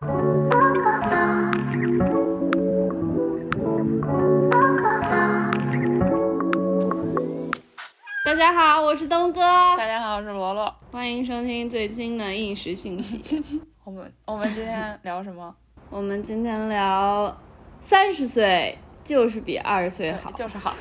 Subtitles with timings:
[0.00, 0.06] 大
[8.34, 9.40] 家好，我是东哥。
[9.76, 10.74] 大家好，我是罗罗。
[10.90, 13.20] 欢迎收听最新的应时信息。
[13.84, 15.54] 我们我们今天聊什么？
[15.90, 17.36] 我们今天聊
[17.82, 20.74] 三十岁就是比二十岁好，就是好。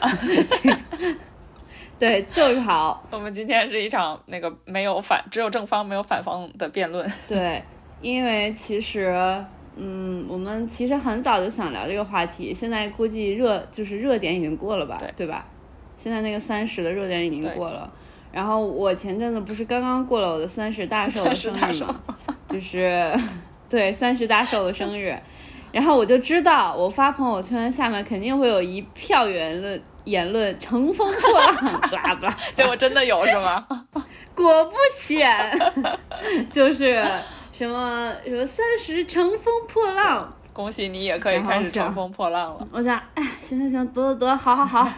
[1.99, 3.05] 对，就是好。
[3.11, 7.05] 我们今天是一场那个没有反，只有正方没有反方的辩论。
[7.27, 7.61] 对，
[8.01, 9.13] 因为其实，
[9.75, 14.97] 嗯，我们其实很早就想聊这个话题，现在估计热就是热点已经过了吧？
[14.99, 15.45] 对，对吧？
[15.97, 17.91] 现在那个三十的热点已经过了。
[18.31, 21.99] 然后我前阵子不是刚刚过了我的三十大寿的生日吗？
[22.47, 23.13] 就是
[23.67, 25.17] 对三十大寿的生日，
[25.71, 29.81] 然后我就知道我发朋友圈下面肯定会有一票言论。
[30.05, 31.55] 言论乘风破浪，
[31.91, 33.63] blah blah，结果真的有是吗？
[34.33, 35.51] 果不其然，
[36.51, 37.05] 就是
[37.59, 42.65] 什么什么三十乘风破浪，恭喜你也可以开始乘风破浪了。
[42.71, 44.89] 我想，哎，行行行，得得得，好好好，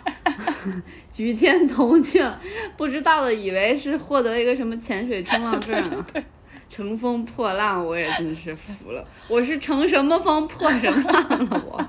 [1.12, 2.32] 举天同庆。
[2.78, 6.06] 不知道的以为是获得一个什么潜水冲浪证 呢？
[6.70, 9.04] 乘风破浪，我也真是服了。
[9.28, 11.84] 我是乘什么风破什么浪了我？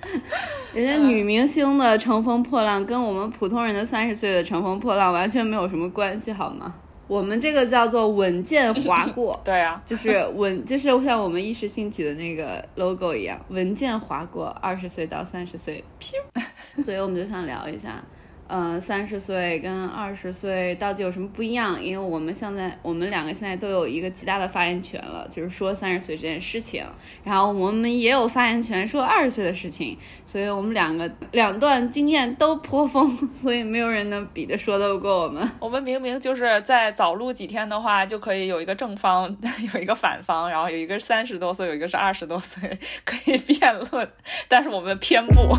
[0.72, 6.76] 人家女明星的乘风破浪跟我们普通人的三十岁的乘风破浪完全没有什么关系，好吗？
[7.12, 15.84] 我们这个叫做稳健划过， 对啊，就是稳，就是像我们一时兴起的那个 logo 一样，稳健划过二十岁到三十岁，
[16.82, 18.02] 所以我们就想聊一下。
[18.54, 21.82] 嗯，三十岁跟二十岁到底有什么不一样？
[21.82, 26.84] 因为我们现在我们两个现在都有一个极大的发言权了，就是说三十岁这件事情，
[27.24, 35.50] 然后我们也有发言权说二十岁的事情，所以我们两个两段经验都颇丰，所以没有人能比得说得过我们。
[35.58, 39.34] 我们明明就是在早录几天的话，就可以有一个正方，
[39.74, 42.68] 有一个反方，然后有一个三十多岁，有一个是二十多岁，
[43.06, 44.06] 可以辩论，
[44.46, 45.56] 但是我们偏不。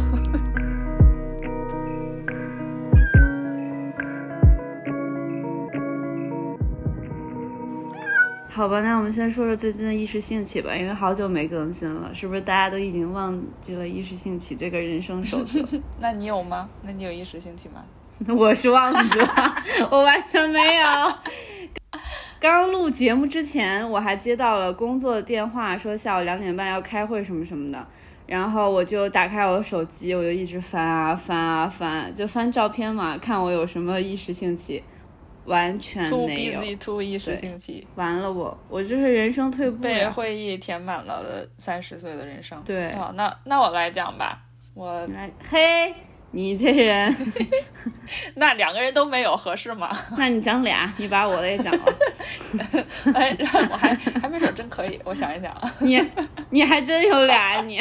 [8.56, 15.60] 好吧，那我们先说说最近的意识兴起吧，因为好久没更新了，是不是大家都已经忘记了意识兴起这个人生守则？
[16.00, 16.70] 那你有吗？
[16.84, 17.84] 那你有意识兴起吗？
[18.38, 19.56] 我是忘记了，
[19.90, 20.86] 我完全没有。
[22.40, 27.88] 刚录节目之前，我还接到了工作的电话，说下午两点半要开会什么什么的，
[28.28, 34.84] 然后我就打开我的手机，我就一直翻啊翻啊翻，就翻照片嘛，看我有什么一时兴起。
[35.46, 36.54] 完全没有。
[36.54, 37.88] Too busy, too 意识兴起。
[37.96, 39.78] 完了，我我就是人生退步。
[39.84, 42.62] 被会议填满了的三十岁的人生。
[42.66, 42.92] 对。
[42.94, 44.42] 好，那那我来讲吧。
[44.74, 45.94] 我来，嘿，
[46.32, 47.16] 你这人，
[48.36, 49.96] 那两个人都没有合适吗？
[50.18, 51.84] 那你讲俩，你把我的也讲了。
[53.14, 53.36] 哎，
[53.70, 55.56] 我还还没准真可以，我想一想。
[55.80, 56.02] 你
[56.50, 57.80] 你还真有俩你。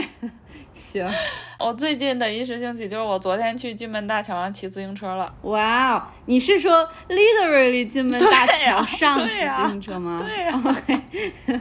[1.00, 1.10] 行，
[1.58, 5.32] 我最近的一时兴起就是我昨天去金门大桥上骑自行车了。
[5.42, 10.19] 哇哦，你是说 literally 金门大桥上骑自行车吗？
[10.22, 11.60] 对呀，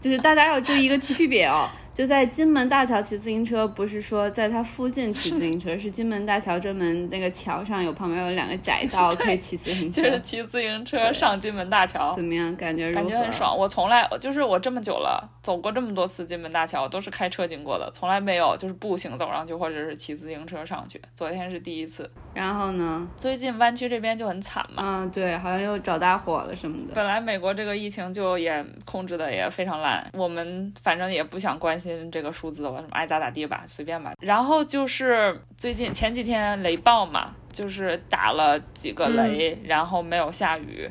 [0.00, 1.68] 就是大家要注意一个区别哦。
[1.94, 10.00] 就在金门大桥骑自行车，不是说在它附近骑自行车， 是金门大桥专门那个桥上有旁边有两个窄道 可以骑自行车。
[10.02, 12.54] 就是骑自行车上金门大桥，怎么样？
[12.56, 13.56] 感觉感觉很爽。
[13.56, 21.00] 我从来就是我这么久了，走过这么多次金门大桥，都是开车经过的，从来没有就是步行走上去或者是骑自行车上去。
[21.14, 22.10] 昨天是第一次。
[22.32, 23.06] 然后呢？
[23.18, 24.82] 最近湾区这边就很惨嘛。
[24.82, 26.94] 嗯，对，好像又找大火了什么的。
[26.94, 32.62] 本来美国这个疫情就也控制的也非常烂，我们反正也不想关心这个数字。
[32.62, 34.12] 了什么爱咋咋地吧，随便吧。
[34.20, 40.88] 然后就是最近前几天雷暴嘛，就是打了几个雷，然后没有下雨。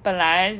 [0.00, 0.56] 本来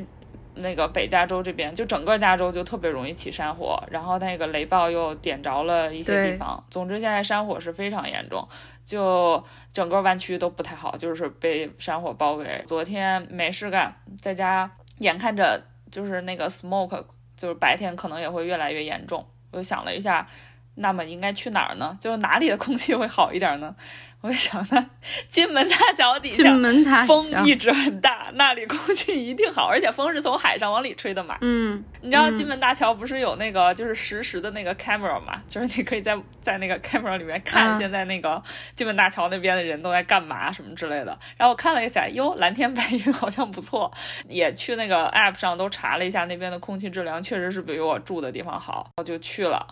[0.55, 6.61] 那个北加州这边就整个加州就特别容易起山火，然后那个雷暴又点着了一些地方。
[6.69, 8.45] 总之现在山火是非常严重，
[8.83, 9.41] 就
[9.71, 12.63] 整个湾区都不太好，就是被山火包围。
[12.67, 17.05] 昨天没事干，在家眼看着就是那个 smoke，
[17.37, 19.25] 就是白天可能也会越来越严重。
[19.51, 20.27] 我就想了一下。
[20.75, 21.97] 那么应该去哪儿呢？
[21.99, 23.75] 就哪里的空气会好一点呢？
[24.21, 24.85] 我就想，那
[25.29, 31.37] 金门大桥底下门风一直很大，那里空气一定好，而且风是从海上往里吹的嘛。
[31.41, 35.41] 嗯，你知道金门大桥不是有那个就是实时的那个 camera 嘛？
[35.47, 38.43] 就是你可以在在那个 camera 里面看现在那个
[38.75, 41.17] 金门大桥那边的人都在干嘛什么之类的。
[41.37, 43.89] 然后我看了一下，哟，蓝天白云好像不错。
[44.27, 49.65] 也去那个 app 上都查了一下那边的空气质量，确实是比我住的地方好，我就去了。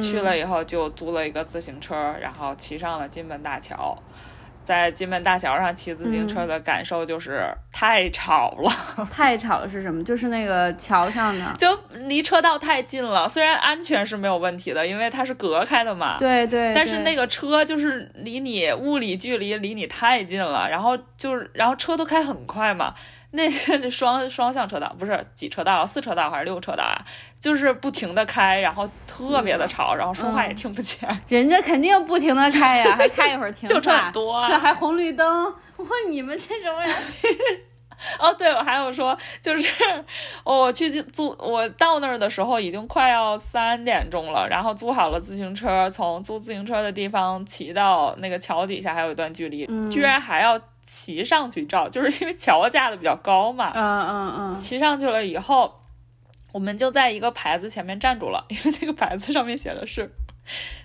[0.00, 3.96] 去了以后就租了一个自行车，然后骑上了金门大桥。
[4.64, 7.42] 在金门大桥上骑自行车的感受就是
[7.72, 8.70] 太吵了，
[9.10, 10.04] 太吵了是什么？
[10.04, 11.74] 就是那个桥上的，就
[12.06, 13.26] 离车道太近了。
[13.26, 16.18] 虽然安全是没有问题的，因为它是隔开的嘛。
[16.18, 16.74] 对对。
[16.74, 22.92] 但是那个车就是离你物理距离离你太近了，然后就是然后车都开很快嘛。
[23.30, 23.46] 那
[23.80, 26.96] 那双双向车道不是几车道，四车道还是六车道啊？
[27.38, 31.06] 就是不停的开，然后特别的吵，然后说话也听不见。
[31.28, 33.68] 人家肯定不停的开呀，还开一会儿 停。
[33.68, 35.44] 就车很多，这还红绿灯。
[35.76, 36.90] 我你们这种人。
[38.18, 39.70] 哦，对，我还有说，就是
[40.44, 50.58] 我去租，我到那儿的时候已经快要三点钟了，然后租好了自行车，从租自行车的地方骑到那个桥底下还有一段距离，居然还要。
[50.88, 53.70] 骑上去照， 就是因为桥架的比较高嘛。
[53.74, 54.58] 嗯嗯嗯。
[54.58, 55.82] 骑上去了以后，
[56.52, 60.10] 我们就在一个牌子前面站住了， 因为那个牌子上面写的是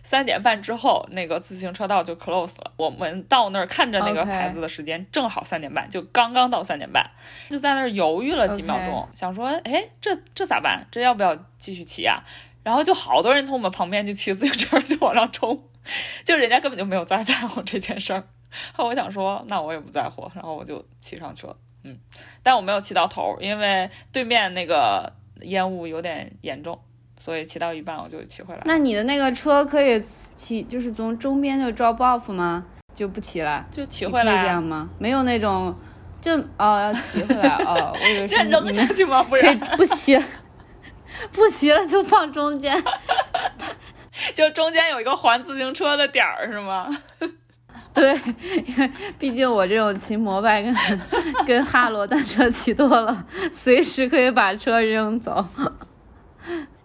[0.03, 2.73] 三点半之后那个自行车道就 close 了。
[2.75, 7.09] 我们到那儿看着那个牌子的时间，正好三点半，就刚刚到三点半，
[7.49, 10.85] 就在那儿犹豫了几秒钟，想说，哎，这这咋办？
[10.91, 12.21] 这要不要继续骑啊？
[12.61, 15.63] 然后就好多人从我们旁边就骑自行车就往上冲，
[16.25, 18.25] 就人家根本就没有在在乎这件事儿。
[18.73, 21.97] 后我想说，那我也不在乎，然后我就骑上去了，嗯，
[22.41, 25.11] 但我没有骑到头，因为对面那个
[25.41, 26.79] 烟雾有点严重，
[27.17, 28.61] 所以骑到一半我就骑回来。
[28.65, 32.65] 那你的那个车可以骑，就是从中边就 drop off 吗？
[32.93, 33.65] 就不骑了？
[33.71, 34.89] 就骑回来这样吗？
[34.99, 35.75] 没有那种，
[36.21, 39.23] 就哦要骑回来哦，我以为是 扔下去吗？
[39.23, 40.15] 不是，不骑，
[41.31, 42.71] 不骑了就放中间，
[44.35, 46.87] 就中间有一个还自行车的点儿是吗？
[47.93, 48.13] 对，
[48.65, 50.75] 因 为毕竟我这种骑摩拜跟
[51.45, 55.45] 跟哈罗单车骑多了，随时可以把车扔走。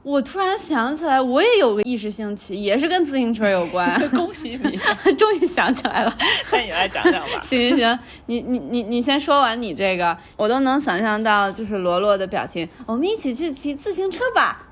[0.05, 4.09] 我突然想起来，我也有个意识性骑，也是跟自行车有关。
[4.11, 4.81] 恭喜你，
[5.17, 6.17] 终于想起来了。
[6.51, 7.43] 那你来讲讲吧。
[7.43, 12.67] 行行行，你你你你先说完你这个，我都能想象到，就是罗罗的表情。
[12.87, 14.67] 我们一起去骑自行车吧。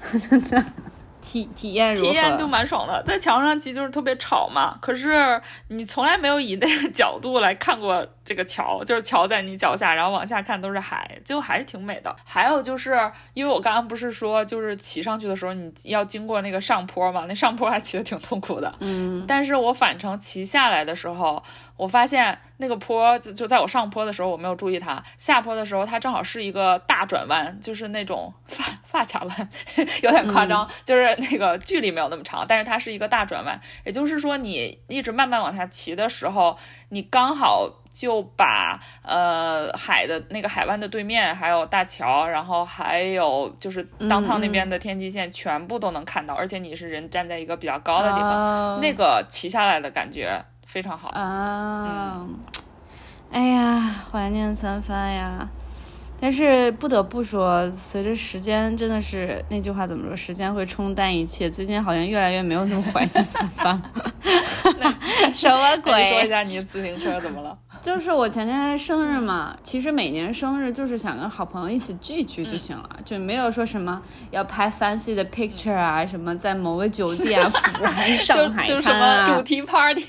[1.45, 4.79] 体体验体验就蛮爽的，在桥上骑就是特别吵嘛。
[4.81, 12.15] 可是你从来没有以那个角度来看过这个桥，就是桥在你脚下，然后往下看都是海，就还是挺美的。
[12.25, 12.99] 还有就是
[13.35, 18.75] 因为我刚刚不是说，就是骑上去的时候你要经过那个上坡嘛，那上坡还骑的挺痛苦的。
[18.81, 21.43] 嗯，但是我返程骑下来的时候。
[21.77, 29.49] 我发现那个坡就就在我上坡的时候，我没有注意它；下坡的时候，它正好是一个大转弯，就是那种发发卡弯，
[30.03, 33.61] 有点夸张，就是那个距离没有那么长，但是它是一个大转弯。
[33.85, 36.57] 也就是说，你一直慢慢往下骑的时候，
[36.89, 50.43] 你刚好就把呃海的那个海湾的对面，还有大桥，然后还有就是当趟那边的天际线，全部都能看到，而且你是人站在一个比较高的地方，那个骑下来的感觉。
[50.77, 52.27] 非常好啊！
[53.33, 53.81] 哎呀，
[54.13, 55.49] 怀念三番呀！
[56.19, 60.17] 但是不得不说，随着时间，真的是那句话怎么说？
[60.17, 61.49] 时间会冲淡一切。
[61.51, 63.81] 最近好像越来越没有那么怀念三番。
[65.35, 66.05] 什么鬼？
[66.05, 67.57] 说一下你的自行车怎么了？
[67.83, 80.03] 就是我前天生日嘛，其实每年生日就是想跟好朋友一起聚一聚就行了，就没有说什么要拍 fancy 的 picture 啊，什么在某个酒店啊、福安、上海什么，主题 party，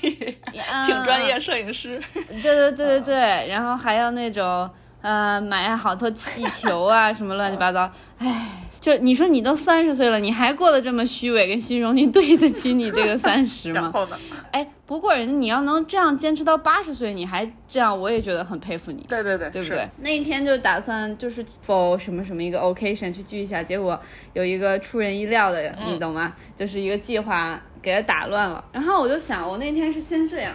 [0.84, 2.02] 请专业摄影师。
[2.14, 4.68] 对对对对对，然后还要那种
[5.02, 8.64] 呃买好多气球啊，什么乱七八糟，唉。
[8.80, 13.80] 就你说你都三十岁了，你还过得这么虚伪跟虚荣，你对得起你这个 三十吗？
[13.80, 14.16] 然后呢？
[14.52, 19.04] 哎，不过人家你要能这样坚持到八十岁，你还这样，我也觉得很佩服你。
[19.08, 19.88] 对对对，对不对？
[19.96, 24.00] 那一天就打算就是否什么什么一个 occasion 去聚一下，结果
[24.32, 26.32] 有一个出人意料的，你懂吗？
[26.56, 28.64] 就是一个计划给他打乱了。
[28.70, 30.54] 然后我就想，我那天是先这样，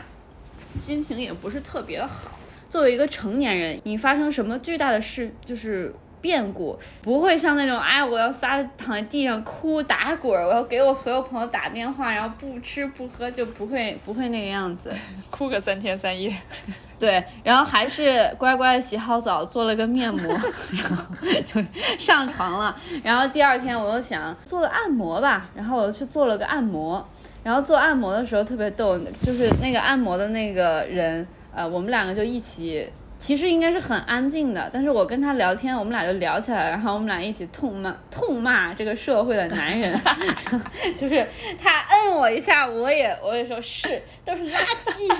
[0.77, 2.32] 心情也不是特别好。
[2.74, 5.94] 作为一个成年人，你发生什么巨大的事，就是。
[6.24, 14.89] 变故不会像那种哎，我要撒躺在地上哭打滚，我要给我所有朋友打电话，然后不吃不喝，就不会不会那个样子，
[15.30, 16.34] 哭个三天三夜。
[16.98, 20.30] 对，然后还是乖乖的洗好澡，做了个面膜，
[20.72, 21.06] 然后
[21.46, 21.62] 就
[22.00, 22.74] 上床了。
[23.03, 27.06] 然后第二天我又想做个按摩吧，然后我去做了个按摩。
[27.44, 32.91] 然后做按摩的时候特别逗，就是那个按摩的那个人，呃，我们两个就一起。
[33.19, 39.98] 其实应该是很安静的，但是我跟他聊天，我们俩就聊起来了，然后我们俩一起痛骂痛骂这个社会的男人，
[40.93, 41.25] 就是
[41.57, 45.15] 他摁我一下，我也我也说是都是垃圾，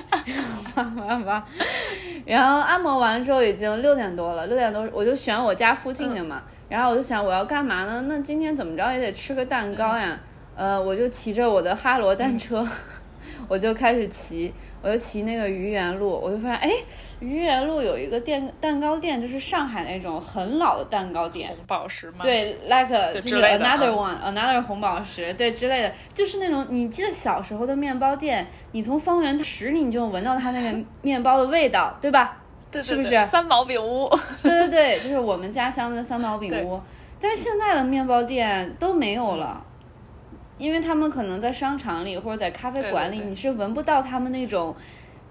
[0.76, 1.48] 叭叭叭。
[2.26, 8.04] 然后按摩完之后已经六点多了，六点多我就选我家附近的嘛，然后我就想我要干嘛呢？
[8.10, 10.20] 那今天怎么着也得吃个蛋糕呀，
[10.58, 12.68] 呃，我就骑着我的哈罗单车。
[13.48, 16.72] 我就开始骑，我就骑那个愚园路，我就发现，哎，
[17.20, 32.40] 愚园路有一个店蛋糕店，就是上海那种很老的蛋糕店，红宝石嘛，对，like 就是 another 嗯 one，another 红宝石，对之类的，就是那种你记得小时候的面包店，你从方圆十里你就能闻到它那个 面包的味道，对吧？
[32.72, 34.10] 对对是不是三毛饼屋？
[34.42, 36.82] 对对对，就是我们家乡的三毛饼屋。
[37.22, 39.64] 但是现在的面包店都没有了，
[40.58, 44.76] 因为他们可能在商场里或者在咖啡馆里，对对对你是闻不到他们那种。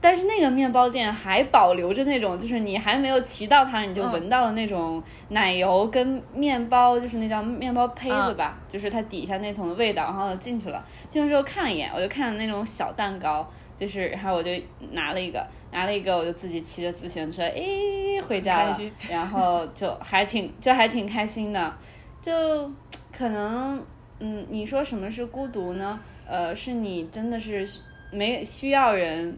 [0.05, 10.85] 但是那个面包店还保留着那种，就是你还没有骑到它，你就嗯闻到了那种奶油跟面包，就是那叫面包胚子嗯吧，就是它底下那层的味道，然后进去了。
[11.09, 14.51] 进去之后看了一眼，我就看那种小蛋糕，就是然后我就
[14.91, 18.77] 拿了一个，拿了一个，我就自己骑着自行车，诶，回家了，
[19.09, 21.73] 然后就还挺就还挺开心的，
[22.21, 22.69] 就
[23.17, 23.81] 可能
[24.25, 25.99] 嗯，你说什么是孤独呢？
[26.29, 27.69] 呃，是你真的是
[28.13, 29.37] 没需要人，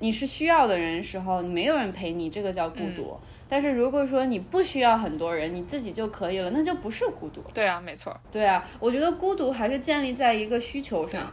[0.00, 3.16] 你是需要的人时候，没有人陪你，这个叫孤独。
[3.48, 7.40] 但是如果说你不需要很多人，你自己就可以了，那就不是孤独。
[7.54, 8.14] 对啊，没错。
[8.32, 11.32] 对啊，我觉得孤独还是建立在一个需求上。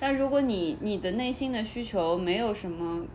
[0.00, 3.06] 但如果你你的内心的需求没有什么，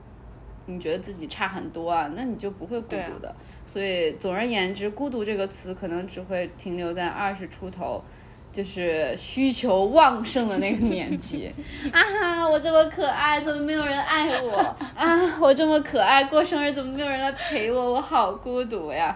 [0.66, 3.36] 你觉得自己差很多啊，那你就不会孤独的。
[3.68, 8.02] 所以总而言之，孤独这个词可能只会停留在二十出头。
[8.52, 11.52] 就是需求旺盛的那个年纪
[11.94, 12.48] 啊！
[12.50, 14.58] 我这么可爱，怎么没有人爱我
[14.98, 15.38] 啊？
[15.40, 17.94] 我这么可爱，过生日怎么没有人来陪我？
[17.94, 19.16] 我好孤独呀！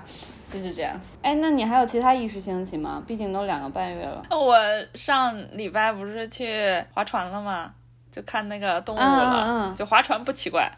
[0.51, 0.99] 就是这样。
[1.23, 3.01] 哎，那你还有其他意识兴起吗？
[3.07, 4.23] 毕竟都两个半月了。
[4.29, 4.55] 我
[4.93, 7.73] 上礼拜不是去划船了吗？
[8.11, 9.05] 就看那个动物了。
[9.05, 10.71] 嗯嗯嗯就划船不奇怪，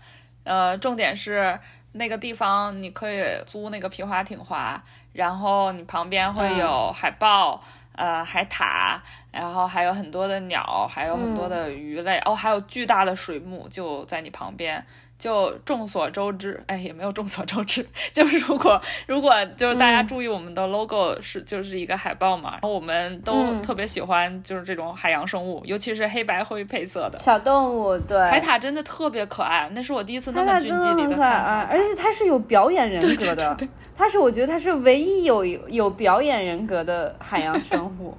[0.45, 1.59] 呃，重点是
[1.91, 4.81] 那个地方你可以租那个皮划艇划，
[5.11, 7.61] 然后你旁边会有海豹。
[7.95, 8.99] 呃，海獭，
[9.31, 14.85] 然后还有很多的鸟，还有很多的鱼类，哦，还有巨大的水母就在你旁边。
[15.17, 27.17] 就众所周知，哎，也没有众所周知， 就是如果如果就是大家注意我们的 logo 是、就是一个海报嘛，然后我们都嗯特别喜欢就是这种海洋生物，尤其是黑白灰配色的。
[27.17, 33.57] 小动物，对，海獭真的特别可爱，那是我第一次那么近距离的看啊而且它是有表演人 格的，
[33.97, 38.15] 它是我觉得它是唯一有有表演人格的海洋生物。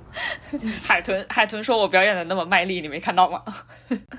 [0.87, 1.25] 海豚。
[1.29, 3.43] 海豚说：“我表演的那么卖力，你没看到吗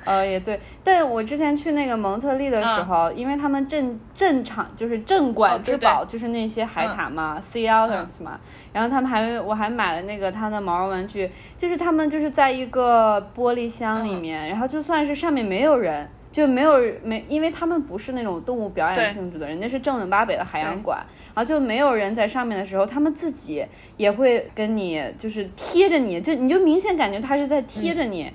[0.05, 8.39] 呃，也对，但我之前去那个蒙特利的时候，因为他们镇镇场就是镇哦馆之宝，就是那些海獭嘛、s e a otters 嘛，
[8.73, 16.09] 然后他们还我还买了那个它的毛绒玩具，就是他们就是在一个玻璃箱里面，然后就算是上面没有人。
[16.29, 20.99] 就没有没，因为他们不是那种动物表演性质的，人家是正经八百的海洋馆，
[21.33, 28.31] 然后就没有人在上面的时候，他们自己也会跟你就是贴着你，就你就明显感觉他是在贴着你，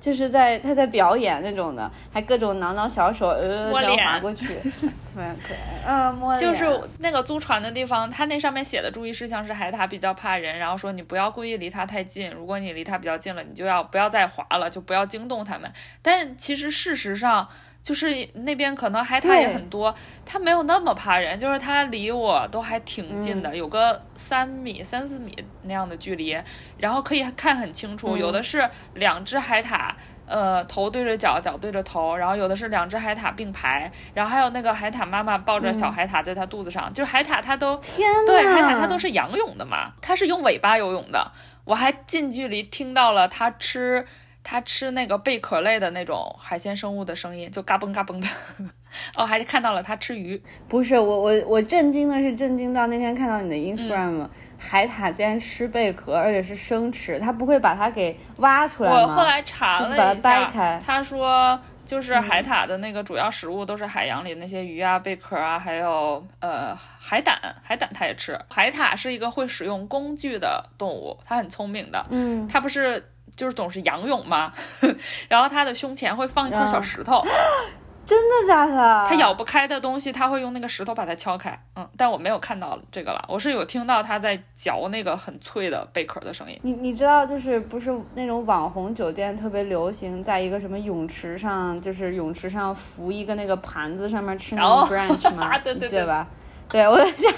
[0.00, 4.46] 就是在他在表演那种的，还各种挠挠小手，呃，这样摸脸划过去，
[5.04, 15.70] 特别可爱，嗯，摸？”脸，就是那个租船的地方，他那上面写的注意事项是海獭比较怕人，然后说你不要故意离它太近，如果你离它比较近了，你就要不要再划了，就不要惊动它们。
[16.02, 17.48] 但其实事实上。
[17.86, 26.36] 就是那边可能海獭也很多，它没有那么怕人，就是它离我都还挺近的，有个三米、三四米那样的距离，
[26.78, 28.16] 然后可以看很清楚。
[28.16, 29.92] 有的是两只海獭，
[30.26, 41.30] 呃，头对着脚，脚对着头，然后有的是两只海獭并排，然后还有那个海獭妈妈抱着小海獭在它肚子上，就是海獭它都天对海獭它都是仰泳的嘛，它是用尾巴游泳的。
[41.64, 44.04] 我还近距离听到了它吃。
[44.48, 48.28] 它吃那个贝壳类的那种海鲜生物的声音，就嘎嘣嘎嘣的。
[49.16, 50.40] 哦，还看到了它吃鱼。
[50.68, 59.00] 不是我我我震惊的是震惊到那天看到你的嗯 Instagram，、海獭竟然吃贝壳，而且是生吃，它不会把它给挖出来吗？
[59.00, 60.82] 我后来查就是把它了一下，掰开。
[60.86, 68.38] 他说就是海獭的那个主要食物都是海洋里那些鱼啊、贝壳啊，还有呃海胆，海胆它也吃。
[68.48, 72.06] 海獭是一个会使用工具的动物，它很聪明的。
[72.10, 73.04] 嗯，它不是
[73.36, 74.52] 就是总是仰泳嘛？
[75.28, 77.22] 然后他的胸前会放一块小石头，
[78.06, 79.06] 真的假的？
[79.08, 81.58] 他咬不开的东西，他会用那个石头把它敲开。
[81.74, 86.58] 嗯，但我没有看到这个了，我是有听到他在嚼那个很脆的贝壳的声音。
[86.62, 95.58] 你你知道，就是不是那种网红酒店特别流行，在一个什么泳池上，就是泳池上浮一个那个盘子，上面吃那种哦 brunch 吗？
[95.64, 96.26] 对对对吧？
[96.68, 97.32] 对，我在想，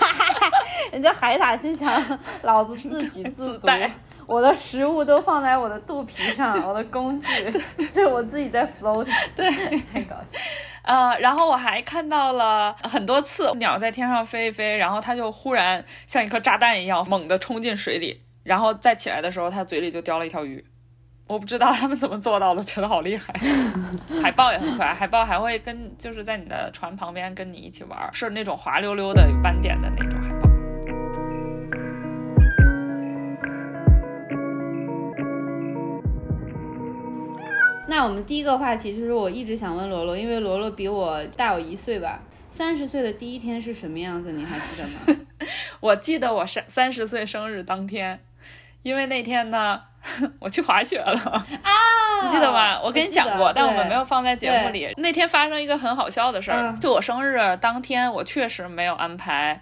[0.92, 1.90] 人家海獭心想，
[2.42, 3.66] 老子自给 自足
[4.28, 9.50] 我的食物都放在我的肚皮上，我的工具就是我自己在 float， 对，
[9.90, 10.38] 太搞笑。
[10.82, 20.62] 呃，然后我还看到了很多次鸟在天上飞一飞，然后它就忽然像一颗炸弹一样猛地冲进水里，然后再起来的时候，它嘴里就叼了一条鱼。
[21.26, 23.34] 我不知道他们怎么做到的，觉得好厉害。
[24.22, 30.47] 海豹也很可爱，海豹还会跟就是在你的船旁边跟你一起玩，是那种滑溜溜的有斑点的那种海豹。
[37.88, 42.20] 那我们第一个话题就是我一直想问罗罗，因为罗罗比我大我一岁吧。
[42.50, 44.32] 三十岁的第一天是什么样子？
[44.32, 45.20] 你还记得吗？
[45.80, 48.20] 我记得我三三十岁生日当天，
[48.82, 49.80] 因为那天呢，
[50.38, 51.12] 我去滑雪了
[51.62, 51.72] 啊，
[52.22, 52.78] 你记得吗？
[52.82, 54.92] 我跟你讲过，但我们没有放在节目里。
[54.96, 59.60] 那天发生一个很好笑的事儿，就我生日当天，我确实没有安排。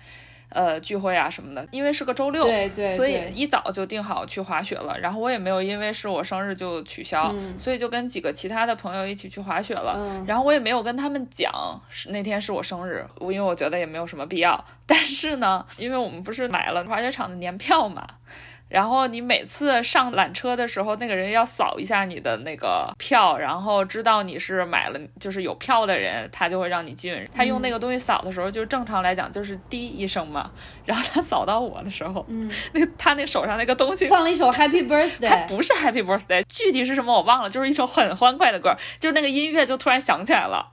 [0.56, 4.98] 呃，聚会啊什么的，因为是个周六，对对，所以一早就定好去滑雪了。
[4.98, 10.24] 然后我也没有因为是我生日就取消，所以就跟几个其他的朋友一起去滑雪了。
[10.26, 11.52] 然后我也没有跟他们讲
[11.90, 14.64] 是那天是我生日，因为我觉得也没有什么必要。
[14.86, 18.06] 但是呢，因为我们不是买了滑雪场的年票嘛。
[18.68, 27.16] 然后你每次上缆车的时候，那个人要扫一下你的那个票，然后知道你是买了，就是有票的人，他就会让你进。
[27.32, 30.50] 他用那个东西扫的时候，就正常来讲就是滴一声嘛。
[30.84, 40.72] 然后他扫到我的时候，嗯， 那他那手上那个东西放了一首 Happy Birthday，他不是 Happy Birthday，具体是什么我忘了，就是一首很欢快的歌，就是那个音乐就突然响起来了，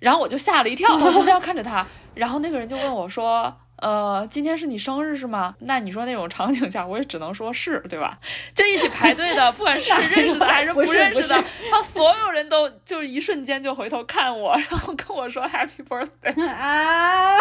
[0.00, 1.86] 然后我就吓了一跳， 我就这样看着他，
[2.16, 3.56] 然后那个人就问我说。
[3.82, 5.54] 呃，今天是你生日是吗？
[5.58, 8.16] 那你说那种场景下，我也只能说是对吧？
[8.54, 17.36] 就一起排队的，不管是认识的还是 不认识的，然后所有人都就一瞬间就回头看我，然后跟我说 Happy Birthday 啊！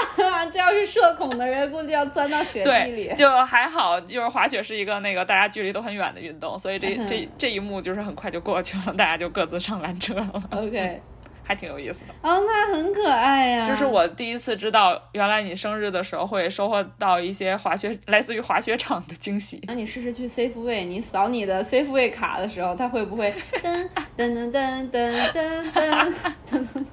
[0.51, 3.13] 这要是社恐的人，估计要钻到雪地里。
[3.15, 10.43] 就还好，就是滑雪是一个那个大家距离都很远的运动，所以这这这一幕就是很快就过去了，大家就各自上缆车了。
[10.49, 11.01] OK。
[11.43, 13.65] 还挺有意思的哦，那很可爱呀。
[13.65, 19.61] 这是我第一次知道，原来你生日的时候会收获到一些滑雪，来自于滑雪场的惊喜。
[19.67, 26.13] 那你试试去 Safeway，你扫你的 Safeway 卡的时候，它会不会噔噔噔噔噔噔噔
[26.49, 26.85] 噔？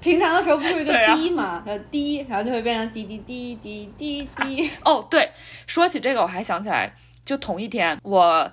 [0.00, 4.70] 平常的时候不是一个滴嘛，叫滴，然后就会变成滴滴滴滴滴滴。
[4.84, 5.30] 哦，对，
[5.66, 6.92] 说起这个，我还想起来，
[7.24, 8.50] 就同一天，我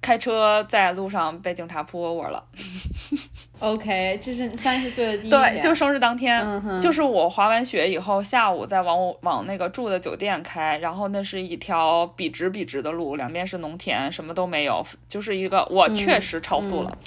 [0.00, 2.44] 开车在路上被警察扑 over 了。
[3.60, 6.44] OK，这是三十岁的第一天，对，就生日当天，
[6.80, 16.98] 就是我滑完雪以后，下午再往我往那个住的酒店开，然后那是一条笔直笔直的路，两边是农田，什么都没有，就是一个我确实超速了，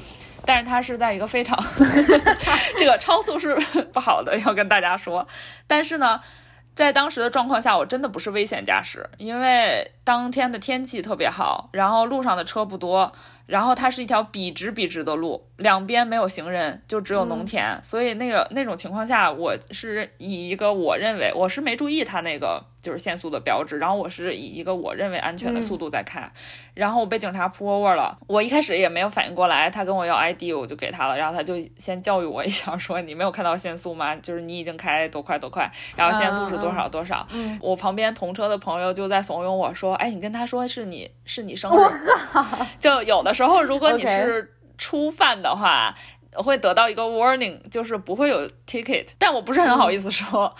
[0.45, 1.57] 但是它是在一个非常
[2.77, 3.55] 这个超速是
[3.91, 5.27] 不好的，要跟大家说，
[5.67, 6.21] 但是呢。
[6.75, 13.11] 在当时的状况下，我真的不是危险驾驶，因为当天的天气特别好，然后路上的车不多，
[13.45, 22.65] 然后它是一条笔直笔直的路，两边没有行人，就只有农田，所以那个那种情况下，我是以一个我认为我是没注意它那个。
[22.83, 26.29] 就是限速的标志，然后我是以一个我认为安全的速度在开，
[26.73, 34.13] 然后我被警察 pull over 了，我一开始也没有反应过来，他跟我要 ID，我就给他了，然后他就先教育我一下，说你没有看到限速吗？
[34.17, 37.25] 就是你已经开多快多快，然后限速是多少多少。
[37.61, 41.79] 我旁边同车的朋友就在怂恿我说，哎，你跟他说是你是你生日，
[42.79, 45.95] 就有的时候如果你是初犯的话。
[46.35, 50.53] 会得到一个 warning，就是不会有 ticket，但我不是很好意思说。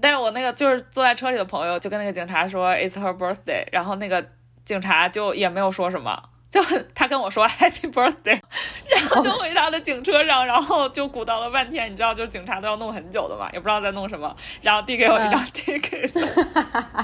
[0.00, 4.24] 但是我那个就是坐在车里的朋友就跟那个警察说 it's her birthday，然后那个
[4.64, 6.22] 警察就也没有说什么。
[6.50, 6.62] 就
[6.94, 8.40] 他跟我说 Happy Birthday，
[8.90, 16.10] 然后就回他的警车上，然后就鼓捣了半天，你知道，就是警察都要弄很久的嘛，也不知道在弄什么，然后递给我一张 ticket，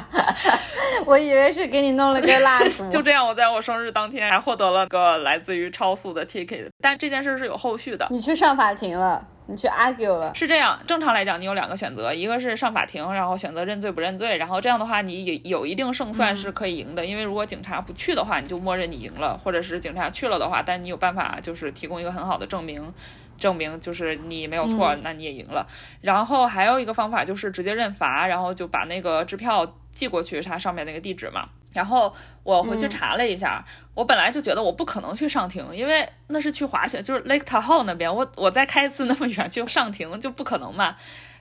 [1.04, 2.88] 我以为是给你弄了个蜡烛。
[2.88, 8.06] 就这样，我在我生日当天还获得了个来自于超速的 ticket，但这件事是有后续的。
[8.10, 9.26] 你去上法庭了。
[9.46, 10.78] 你去 argue 了，是这样。
[10.86, 17.04] 正常来讲，你有两个选择，一个是上法庭，然后选择认罪不认罪，然后这样的话，你有有一定胜算是可以赢的。
[17.04, 22.90] 因为如果警察不去的话，你就默认你赢了；或者是警察去了的话，但你有办法就是提供一个很好的证明，
[23.36, 25.66] 证明就是你没有错，那你也赢了。
[26.00, 31.50] 然后还有一个方法就是直接认罚，然后就把那个支票寄过去，它上面那个地址嘛。
[31.74, 33.62] 然后我回去查了一下，
[33.94, 40.96] 我本来就觉得我不可能去上庭，因为那是去滑雪，就是 Lake Tahoe 那边，我我再开一次那么远去上庭就不可能嘛。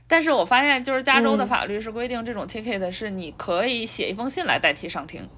[0.07, 5.29] 但是我发现，就是加州的法律是规定，这种 ticket 是你可以写一封信来代替上庭，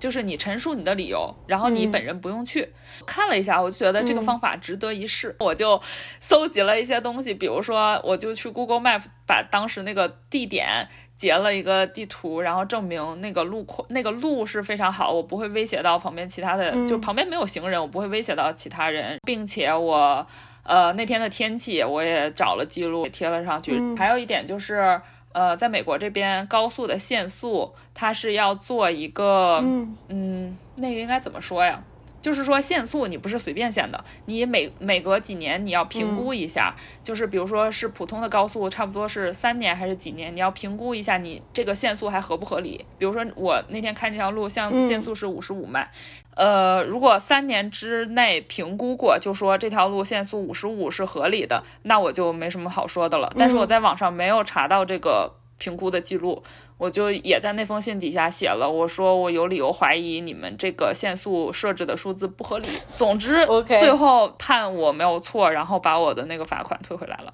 [0.00, 2.72] 就是你陈述你的理由，然后你本人不用去。
[3.04, 5.80] 看了一下，我就觉得这个方法值得一试，我就
[6.20, 10.88] 搜集了一些东西，比如说我就去 Google Map 把当时那个地点。
[11.16, 20.26] 截了一个地图，然后证明那个路况，那个路是非常好，我不会威胁到旁边其他的，就旁边没有行人，我不会威胁到其他人，并且我，
[20.62, 23.80] 呃，那天的天气我也找了记录贴了上去。
[23.96, 25.00] 还有一点就是，
[25.32, 29.62] 呃，在美国这边高速的限速，它是要做一个，
[30.08, 31.82] 嗯，那个应该怎么说呀？
[32.26, 42.84] 就是说限速你不是随便限的，你每每隔几年你要评估一下，就是比如说是普通的高速，差不多是三年还是几年，你要评估一下你这个限速还合不合理。
[42.98, 45.88] 比如说我那天开那条路，像限速是五十五迈。
[46.34, 53.32] 呃，如果三年之内评估过，就说这条路限速五十五是合理的，那我就没什么好说的了。
[53.38, 56.42] 但是我在网上没有查到这个评估的记录，
[56.78, 62.68] 我就也在那封信底下写了，我说我有理由怀疑你们这个限速设置的数字不合理。
[62.96, 67.32] 总之，OK，最后判我没有错，然后把我的那个罚款退回来了。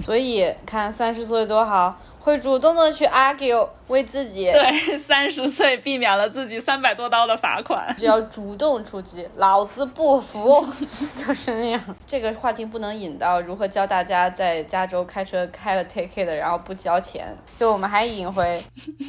[0.00, 2.00] 所以看三十岁多好。
[2.20, 10.64] 会主动的去 argue 为自己对 三十岁避免了自己三百多刀的罚款，就要主动出击，老子不服，
[11.16, 11.80] 就是那样。
[12.06, 18.60] 这个话题不能引到如何教大家在加州开车开了 take it 然后不交钱，就我们还引回。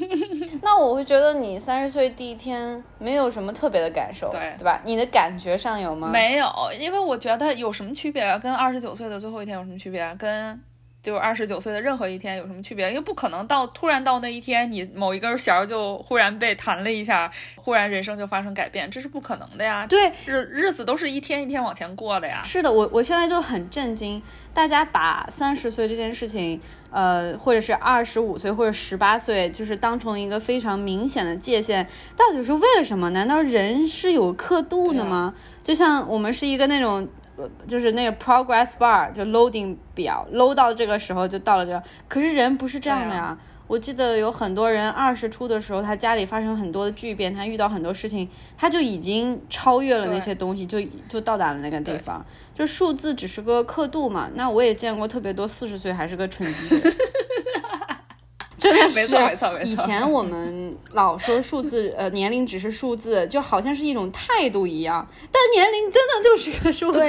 [0.62, 4.82] 那我会觉得你三十岁第一天没有什么特别的感受，对对吧？
[4.86, 6.08] 你的感觉上有吗？
[6.08, 6.48] 没有，
[6.80, 8.38] 因为我觉得有什么区别啊？
[8.38, 10.16] 跟二十九岁的最后一天有什么区别啊？
[10.18, 10.62] 跟
[11.02, 12.90] 就是二十九岁的任何一天有什么区别？
[12.90, 19.88] 因为不可能到突然到那一天，你某一根弦就忽然被弹了一下，忽然人生就发生改变，这是不可能的呀。
[19.88, 22.42] 对，日日子都是一天一天往前过的呀。
[22.44, 24.22] 是的，我我现在就很震惊，
[24.54, 26.60] 大家把三十岁这件事情，
[26.92, 33.10] 呃，或者是二十五岁或者十八岁，就是当成一个非常明显的界限，到底是为了什么？
[33.12, 35.34] 难道人是有刻度的吗？
[35.64, 37.08] 就像我们是一个那种。
[37.68, 41.84] 就是那个 progress bar 就 loading 表，load 到这个时候就到了这个。
[42.08, 43.38] 可是人不是这样的呀。
[43.68, 52.26] 我记得有很多人二十出的时候，他家里发生很多的巨变，他遇到很多事情，他就已经超越了那些东西，就就到达了那个地方。
[52.56, 54.28] 就数字只是个刻度嘛。
[54.34, 56.82] 那我也见过特别多四十岁还是个蠢逼。
[58.60, 59.66] 真的没错没错没错。
[59.66, 65.08] 以前我们老说数字，呃，年龄只是数字，就好像是一种态度一样。
[65.32, 67.00] 但年龄真的就是个数字，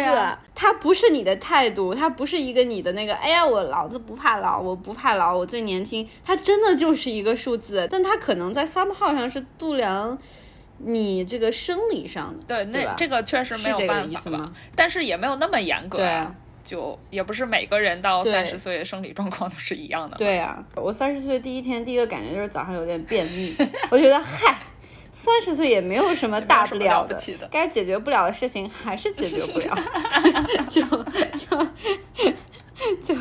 [0.54, 6.08] 它不是你的态度，它不是一个你的那个，哎呀，我老子不怕老，我不怕老，我最年轻。
[6.24, 10.16] 它真的就是一个数字，但它可能在 some 号上是度量
[10.78, 12.44] 你这个生理上的。
[12.46, 14.52] 对，那这个确实没有办法吧？
[14.76, 15.98] 但是也没有那么严格。
[15.98, 16.26] 对。
[16.70, 20.16] 就也不是每个人到三十岁生理状况都是一样的。
[20.16, 23.52] 对呀，我三十岁第一天第一个感觉就是早上有点便秘，
[23.90, 24.56] 我觉得嗨，
[25.10, 29.76] 三十岁也没有什么大不了的，该解决不了的事情还是解决不了，
[30.68, 30.80] 就
[31.34, 33.20] 就就。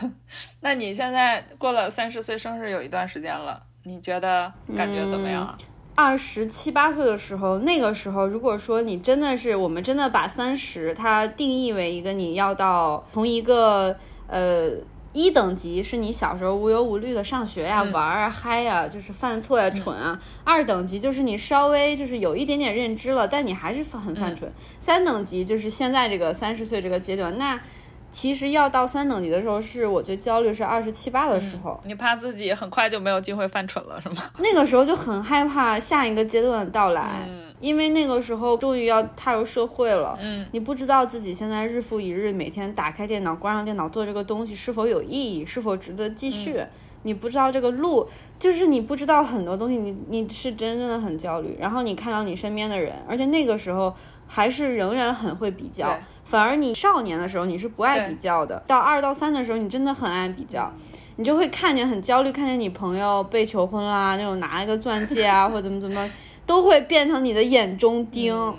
[0.62, 5.58] 那你现在过了三十岁生日有一段时间了，你觉得感觉怎么样啊？
[6.02, 13.94] 二十七八岁的时候，那个时候，如果说你真的是，我们真的把三十它定义为一个你要到从一个
[14.26, 14.70] 呃
[15.12, 24.48] 一等级是你小时候无忧无虑的上学呀、玩啊、嗨呀，就是犯错呀、蠢啊；二等级就是你稍微就是有一点点认知了，但你还是很犯蠢；
[24.80, 27.60] 三等级就是现在这个三十岁这个阶段，那。
[28.10, 31.80] 其实要到三等级的时候，是我觉得焦虑是二十七八的时候。
[31.84, 34.16] 你怕自己很快就没有机会犯蠢了，是吗？
[34.38, 37.28] 那个时候就很害怕下一个阶段的到来，
[37.60, 40.18] 因为那个时候终于要踏入社会了。
[40.20, 46.64] 嗯，你不知道自己现在日复一日，每天打开电脑、关上电脑做这个东西是否有意义，是否值得继续。
[47.02, 48.06] 你不知道这个路，
[48.38, 51.56] 就是你不知道很多东西，你你是真正的很焦虑。
[51.58, 53.94] 然后你看到你身边的人，而且那个时候
[54.26, 55.96] 还是仍然很会比较。
[56.30, 60.72] 反而你少年的时候你是不爱比较的，到二到三的时候你真的很爱比较，
[61.16, 66.08] 你就会看见很焦虑，看见你朋友被求婚啦，那种拿一个钻戒啊 或怎么怎么，
[66.46, 68.54] 都会变成你的眼中钉，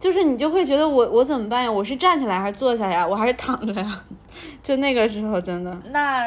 [0.00, 1.70] 就是你就会觉得我我怎么办呀？
[1.70, 3.06] 我是站起来还是坐下呀？
[3.06, 4.04] 我还是躺着呀？
[4.60, 6.26] 就那个时候真的那。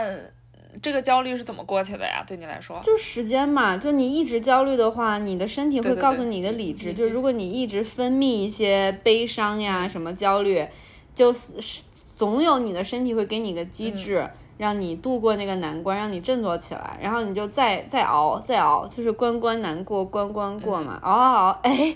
[0.82, 2.24] 这个焦虑是怎么过去的呀？
[2.26, 3.76] 对你来说，就时间嘛。
[3.78, 10.66] 就你一直焦虑的话，你的身体会告诉你的理智，就如果你一直分泌一些悲伤呀、什么焦虑，
[11.14, 21.00] 就是总有你的身体会给你个机制，让你度过那个难关，让你振作起来，然后你就再再熬，再熬，就是关关难过关关过嘛。
[21.04, 21.96] 熬熬熬，哎，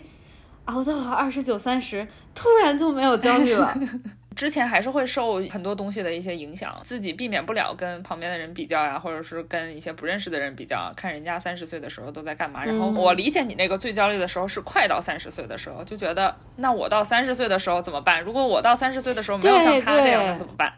[0.65, 3.73] 熬到了二十九三十，突然就没有焦虑了。
[4.35, 12.65] 之前还是会受很多东西的一些影响，自己避免不了跟旁边的人比较呀，或者是跟一些不认识的人比较，看人家三十岁的时候都在干嘛。
[12.65, 18.21] 然后我理解你那个最焦虑的时候是快到三十岁的时候，就觉得那我到三十岁的时候怎么办？
[18.21, 20.73] 如果我到三十岁的时候没有像他这样，那怎么办？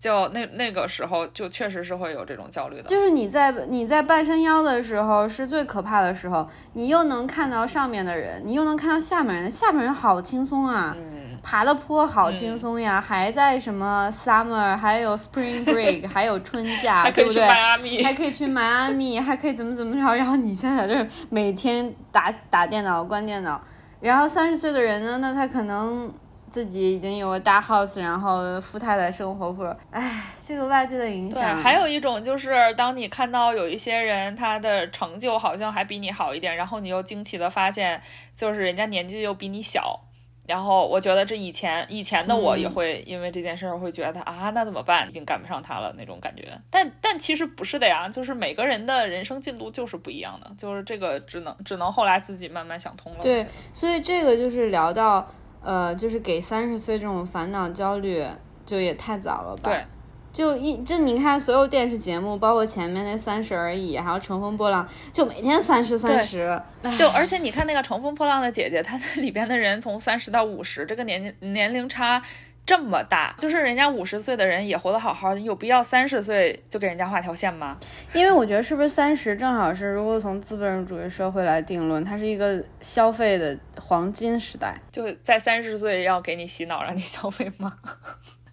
[0.00, 2.84] 就那那个时候就确实是会有这种焦虑的。
[2.84, 10.96] 就是你在你在半山腰的时候是最可怕的时候，你又能看到上面的人，你又能看到下面人，下面人好轻松啊。
[11.42, 17.46] 爬的坡好轻松呀，还在什么 summer，还有 spring break，还有春假， 对不对？
[18.02, 20.14] 还可以去迈阿密，还可以怎么怎么着？
[20.16, 23.58] 然后你现在在这每天打打电脑、关电脑，
[24.00, 26.12] 然后三十岁的人呢，那他可能
[26.50, 31.56] 自己已经有了大 house，然后富太太生活，或者，哎，这个外界的影对，响。
[31.56, 38.02] 还有一种就是，当你看到有一些人他的成就好像还比你好一点，然后你又惊奇的发现，
[38.36, 40.00] 就是人家年纪又比你小。
[40.48, 45.08] 然后我觉得这以前以前的我也会因为这件事儿会觉得、啊，那怎么办？
[45.08, 46.42] 已经赶不上他了那种感觉。
[46.68, 53.18] 但但其实不是的呀，就是每个人的人生进度就是不一样的，就是这个只能只能后来自己慢慢想通了。
[53.22, 55.24] 对所以这个就是聊到，
[55.62, 58.26] 呃，就是给三十岁这种烦恼焦虑，
[58.64, 59.70] 就也太早了吧？
[59.70, 59.84] 对，
[60.32, 66.60] 就一这你看所有电视节目，包括前面那三十而已，还有乘风破浪，就每天三十三十，
[66.96, 72.22] 就而且你看那个《乘风破浪的姐姐》，她那里边的人从三十到五十，这个年龄年龄差
[72.70, 77.76] 这么大，就是人家五十岁的人也活得好好的，有必要三十岁就给人家画条线吗？
[78.12, 84.80] 因为我觉得是不是三十正好是，如果从资本主义社会来定论，它是一个消费的黄金时代。
[84.92, 87.76] 就在三十岁要给你洗脑让你消费吗？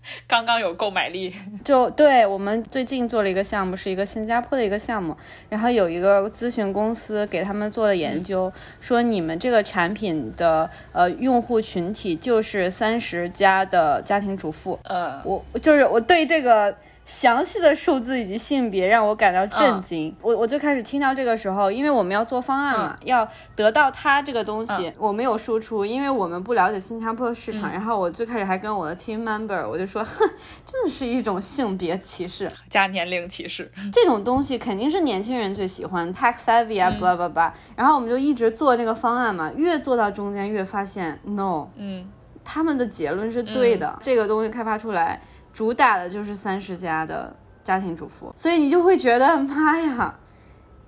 [0.27, 5.15] 刚刚有购买力， 就对我们最近做了一个项目，是一个新加坡的一个项目，
[5.49, 14.79] 然后有一个咨询公司给他们做了研究，说你们这个产品的呃用户群体就是三十加的家庭主妇。
[14.83, 16.75] 呃，我就是我对这个
[17.07, 20.13] 详细的数字以及性别让我感到震惊。
[20.21, 27.71] 我我最开始听到这个时候，因为我们要做方案嘛，要得到它这个东西，我没有输出，因为我们不了解新加坡的市场。
[27.71, 30.29] 然后我最开始还跟我的 team member 我就说，哼，
[30.65, 32.51] 真的是一种性别歧视。
[32.69, 37.49] 加年龄歧视，这种东西肯定是年轻人最喜欢，tech savvy 啊，blah blah blah。
[37.77, 42.05] 然后我们就一直做那个方案嘛，越做到中间越发现 no，嗯，
[42.43, 43.97] 他们的结论是对的。
[44.01, 45.21] 这个东西开发出来，
[45.57, 50.13] 主打的就是三十加的家庭主妇，所以你就会觉得，妈呀，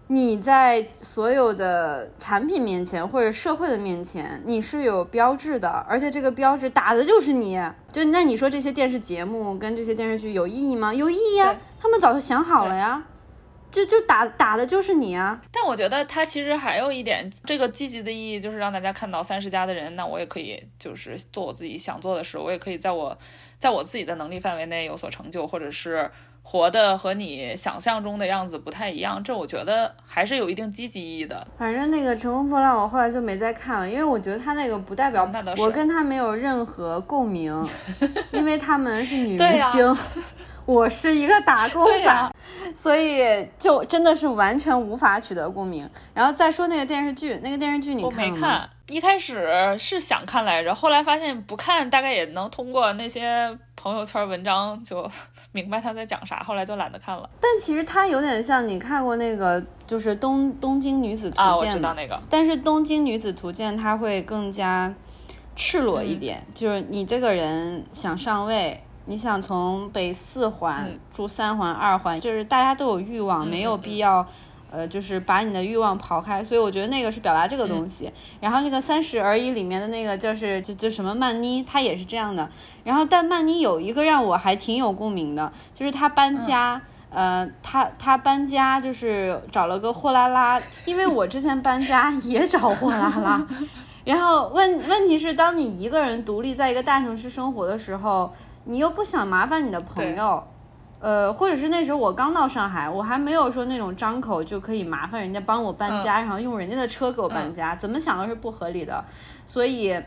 [0.05, 7.60] 你在所有的产品面前或者社会的面前，你是有标志的，而且这个标志打的就是你。
[7.91, 10.93] 就那你说这些电视节目跟这些电视剧有意义吗？
[10.93, 13.03] 有意义呀、对他们早就想好了呀。
[13.71, 15.39] 就就打打的就是你啊！
[15.51, 23.17] 但我觉得它其实还有一点，这个积极的意义就是让大家看到三十加的人，那我也可以就是做我自己想做的事，我也可以在我
[23.58, 26.10] 在我自己的能力范围内有所成就，或者是
[26.41, 29.23] 活的和你想象中的样子不太一样。
[29.23, 31.45] 这我觉得还是有一定积极意义的。
[31.58, 37.53] 反正那个《乘风破浪》，我后来就没再看了，因为我觉得他那个不代表我跟他没有任何共鸣，
[38.32, 39.97] 因为他们是女明星，
[40.69, 42.32] 我是一个打工仔，
[42.75, 45.89] 所以就真的是完全无法取得共鸣。
[46.13, 48.36] 然后再说那个电视剧，那个电视剧你我看了吗？
[48.36, 55.10] 没看，一开始是想看来着，后来发现不看大概也能通过那些朋友圈文章就
[55.53, 57.27] 明白他在讲啥，后来就懒得看了。
[57.41, 61.77] 但其实它有点像你看过那个就是东东京女子图啊，我鉴吗？
[61.77, 64.93] 知道那个，但是东京女子图鉴它会更加
[65.55, 74.26] 赤裸一点，就是你这个人想上位，你想从北四环、嗯住三环、二环，就是大家都有欲望，没有必要。
[74.72, 78.13] 呃，就是把你的欲望刨开，所以我觉得那个是表达这个东西。
[78.39, 82.48] 然后那个《三十而已》里面的那个就是就就什么曼妮，她也是这样的。
[82.84, 86.80] 然后但曼妮有一个让我还挺有共鸣的，就是她搬家。
[87.10, 93.43] 呃，她她搬家就是找了个货拉拉，因为我之前搬家 也找货拉拉，
[94.06, 98.32] 然后问问题是，当你一个人独立在一个大城市生活的时候，
[98.69, 100.43] 你又不想麻烦你的朋友，
[100.99, 109.03] 呃，或者是那时候我刚到上海，我还没有说那种张口就可以麻烦人家帮我搬家，然后用人家的车给我搬家，怎么想都是不合理的，
[109.45, 109.99] 所以。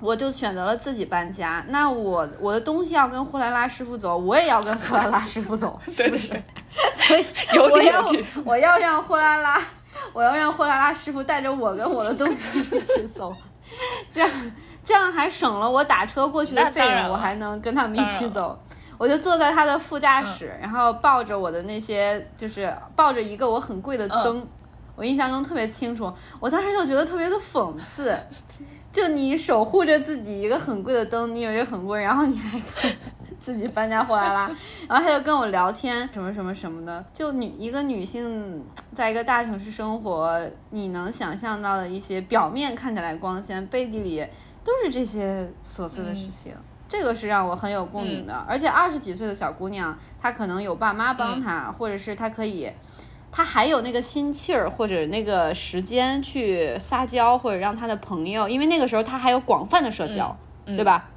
[0.00, 1.64] 我就选择了自己搬家。
[1.68, 6.42] 那我我的东西要跟货拉拉师傅走，我也要跟货拉拉师傅走， 对对对，
[6.92, 8.26] 所以有我要理有据。
[8.44, 9.58] 我要让货拉拉，
[10.12, 13.34] 我要让货拉拉师傅带着我跟我的东西一起走，
[14.10, 14.28] 这样
[14.84, 18.56] 这样还省了我打车过去的费用，我还能跟他们一起走。
[18.96, 24.46] 我就坐在他的副驾驶，然后抱着我的那些，就是抱着一个我很贵的灯，
[24.94, 26.12] 我印象中特别清楚。
[26.38, 28.16] 我当时就觉得特别的讽刺，
[28.92, 32.92] 就你守护着自己一个很贵的灯，你以为很贵，然后你还看
[33.44, 34.50] 自己搬家回来啦，
[34.88, 37.04] 然后他就跟我聊天什么什么什么的。
[37.12, 44.26] 就女一个女性在一个大城市生活，你能想象到的一些表面看起来光鲜，背地里
[44.64, 46.54] 都是这些琐碎的事情。
[46.88, 52.70] 这个是让我很有共鸣的，而且二十几岁的小姑娘，她可能有爸妈帮她，或者是她可以，
[53.32, 61.10] 她还有那个心气儿或者那个时间去撒娇，或者让她的朋友，因为那个时候她还有广泛的社交，对吧？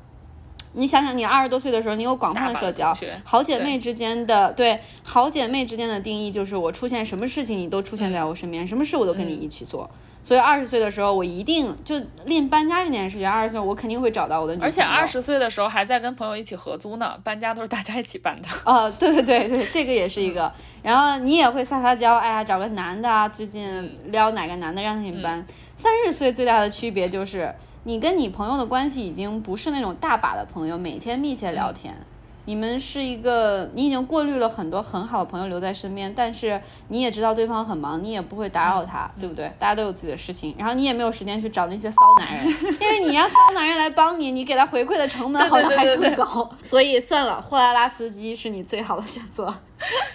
[0.74, 9.90] 你想想，你二十多岁的时候，你有广泛的社交，好姐妹之间的对好姐妹之间的定义就是我出现什么事情，你都出现在我身边，什么事我都跟你一起做。
[10.24, 13.30] 所以二十岁的时候，我一定就练搬家这件事情。
[13.30, 14.68] 二十岁，我肯定会找到我的女朋友。
[14.68, 18.48] 而且二十岁的时候还在跟朋友一起合租呢，搬家都是大家一起搬的。
[18.66, 20.52] 哦，对对对对，这个也是一个。
[20.84, 25.46] 然后你也会撒撒娇，哎呀，找个男的啊，最近撩哪个男的让他给你搬。
[25.78, 27.56] 三十岁最大的区别就是，
[27.88, 31.96] 你跟你朋友的关系已经不是那种大把的朋友，每天密切聊天。
[32.48, 39.52] 你们是一个，你已经过滤了很多很好的朋友留在身边，但是你也知道对方很忙，你也不会打扰他，对不对？
[39.60, 42.48] 大家都有自己的事情，然后你也没有时间去找那些骚男人，
[42.80, 49.54] 因为你让骚男人来帮你，你给他回馈的成本好像还更高， 所以算了，货拉拉司机是你最好的选择，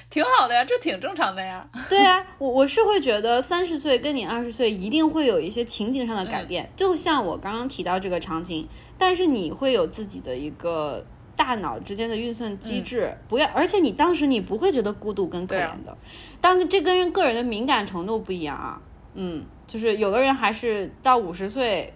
[0.09, 1.69] 挺好的呀，这挺正常的呀。
[1.91, 8.67] 对啊，我我是会觉得三十岁跟你二十岁一定会有一些情景上的改变，就像我刚刚提到这个场景，
[8.97, 11.05] 但是你会有自己的一个。
[11.35, 15.97] 大脑之间的运算机制，不要，而且你当时你不会觉得孤独跟可怜的，
[16.41, 18.81] 当这跟人个人的敏感程度不一样啊，
[19.15, 21.93] 嗯，就是有的人还是到五十岁，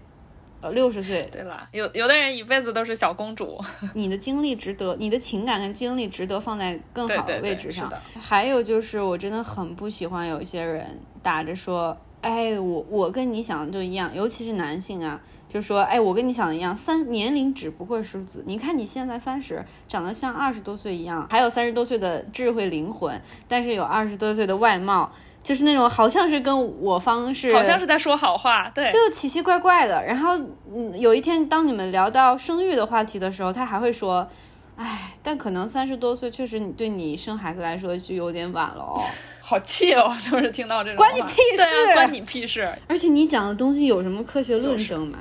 [0.62, 3.60] 呃，六十岁，对吧，有有的人一辈子都是小公主，
[3.94, 7.92] 你的经历值得，你的情感跟经历值得放在更好的位置上。
[8.18, 15.20] 还有就是，我真的很不喜欢有一些人打着说，哎，我我跟你想的就一样，尤其是男性啊。
[15.56, 18.44] 就说，哎，我跟你想的一样，三年龄只不过数字。
[18.46, 25.10] 你看你现在三十，长得像二十多岁一样，还有三十多岁的智慧灵魂，但是有二十多岁的外貌，
[25.42, 30.04] 就是那种好像是跟我方是，好像是在说好话，对，就奇奇怪怪的。
[30.04, 30.38] 然后，
[30.70, 34.28] 嗯，有一天当你们聊到生育的话题的时候，他还会说，
[34.76, 39.00] 哎，但可能三十多岁确实你对你生孩子来说就有点晚了哦。
[39.48, 42.68] 好气哦，就是听到这种，关你屁事，关你屁事。
[42.88, 45.18] 而且你讲的东西有什么科学论证吗？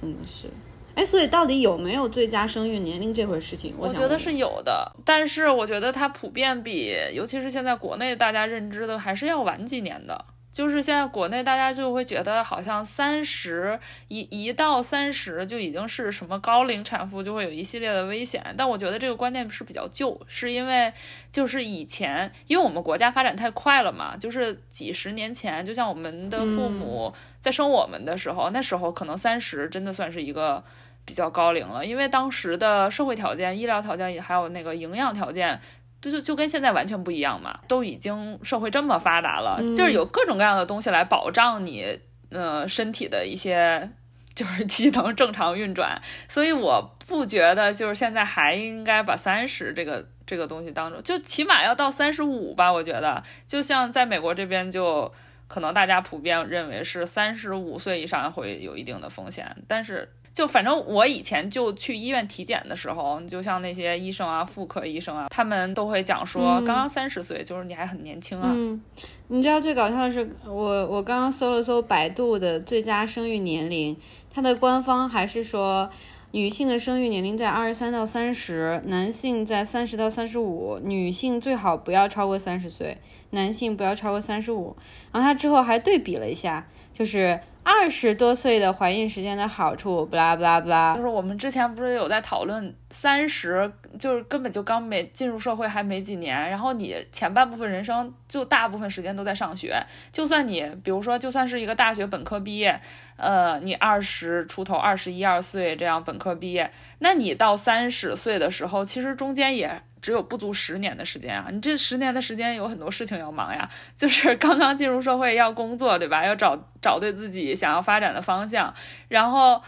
[0.00, 0.48] 真的是，
[0.94, 3.74] 哎，所以到底有没有最佳生育年龄这回事情？
[3.76, 10.24] 我觉得是有的，但是我觉得它普遍比，尤其是现在国内大家认知的还是要晚几年的。
[10.52, 18.42] 就是现在国内大家就会觉得好像三十一一到三十就已经是什么高龄产妇，就会有一系列的危险。
[18.56, 20.92] 但我觉得这个观念是比较旧，是因为
[21.32, 30.64] 就是以前因为我们国家发展太快了嘛，就是几十年前，就像我们的父母在生我们的时候，那时候可能三十真的算是一个
[31.04, 35.60] 比较高龄了，因为当时的社会条件、医疗条件也还有那个营养条件。
[36.00, 41.98] 就就就跟现在完全不一样嘛，都已经社会这么发达了，就是有各种各样的东西来保障你，
[42.30, 43.90] 呃，身体的一些
[44.34, 55.12] 就是机能正常运转，所以我不觉得就是现在还应该把三十这个这个东西当中，就起码要到三十五吧，我觉得，就像在美国这边，就
[55.48, 60.08] 可能大家普遍认为是三十五岁以上会有一定的风险，但是。
[60.32, 68.48] 就反正我以前就去医院体检的时候，就像那些医生啊、妇科医生啊，他们都会讲说，刚刚三十岁，就是你还很年轻啊。
[68.54, 68.80] 嗯，
[69.26, 73.96] 你知道最搞笑的是，我我刚刚搜了搜百度的最佳生育年龄，
[74.32, 75.90] 它的官方还是说，
[76.30, 82.98] 女性的生育年龄在二十三到三十，男性在三十到三十五，女性最好不要超过三十岁，
[83.30, 84.76] 男性不要超过三十五。
[85.10, 87.40] 然后他之后还对比了一下，就是。
[87.62, 99.80] 二十多岁的怀孕时间的好处，不啦不啦不啦，就是我们之前不是有在讨论，三十就是根本就刚没进入社会还没几年，然后你前半部分人生就大部分时间都在上学，
[100.12, 102.80] 就算你比如说就算是一个大学本科毕业，
[103.16, 109.82] 呃，你二十出头二十一二岁这样本科毕业，那你到三十岁的时候，其实中间也。
[110.02, 111.48] 只有不足十年的时间啊！
[111.50, 116.24] 你这十年的时间有很多事情要忙呀，就是刚刚进入社会要工作，对吧？
[116.24, 118.72] 要找找对自己想要发展的方向，
[119.08, 119.62] 然后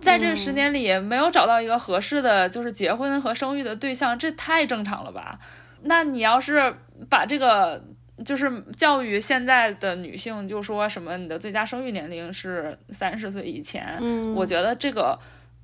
[0.00, 5.38] 在这十年里没有找到一个合适的就是结婚和生育的对象，这太正常了吧？
[5.82, 6.74] 那你要是
[7.08, 7.82] 把这个
[8.24, 15.18] 就是教育现在的女性，就说什么你的最佳生育年龄是三十岁以前，嗯，我觉得这个。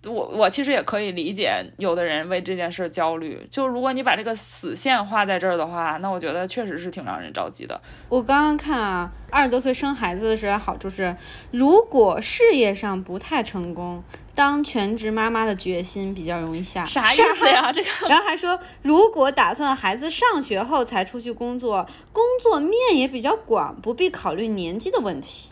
[0.07, 7.81] 我我其实也可以理解有的人为这件事焦虑，就如果你把这个死线画在这儿的话，那我觉得确实是挺让人着急的。
[8.09, 11.17] 我刚刚看啊，二十多岁生孩子的时候好处是，
[11.51, 14.03] 如果事业上不太成功，
[14.35, 16.85] 当全职妈妈的决心比较容易下。
[16.85, 17.71] 啥意思呀？
[17.73, 17.89] 这个。
[18.09, 25.51] 然后还说，如果打算孩子上学后才出去工作，工作面也比较广，不必考虑年纪的问题。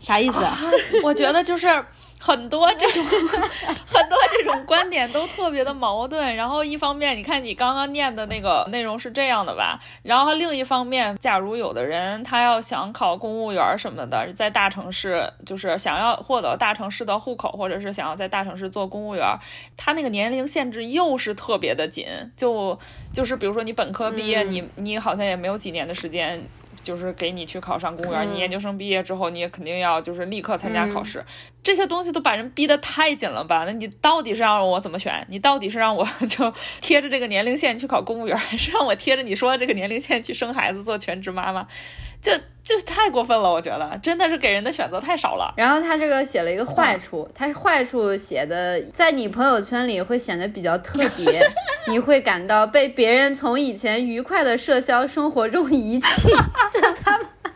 [0.00, 0.42] 啥意思？
[1.04, 1.84] 我觉得就是。
[2.24, 3.04] 很多这种
[3.84, 6.36] 很多这种观点都特别的矛盾。
[6.36, 9.80] 然后一方面，你看你刚刚念的那个内容是这样的吧？
[10.04, 19.26] 然后另一方面，假如有的人他要想考公务员什么的，在大城市，就是想要获得大城市的户口，或者是想要在大城市做公务员，
[19.76, 22.06] 他那个年龄限制又是特别的紧。
[22.36, 22.78] 就
[23.12, 26.40] 就是比如说你本科毕业，你你好像也没有几年的时间。
[26.82, 31.24] 就是给你去考上公务员，你研究生毕业之后，你也肯定要就是立刻参加考试，
[31.62, 33.64] 这些东西都把人逼得太紧了吧？
[33.66, 35.24] 那你到底是让我怎么选？
[35.28, 41.66] 你到底是让我 就贴着这个年龄线去考公务员，还是让我贴着你说的这个年龄线去生孩子做全职妈妈？
[42.22, 45.52] 这这太过分了，我觉得真的是给人的选择太少了。
[45.56, 51.44] 然后他这个写了一个坏处，他坏处写的在你朋友圈里会显得比较特别，
[51.88, 56.28] 你会感到被别人从以前愉快的社交生活中遗弃。
[56.72, 57.24] 这他妈，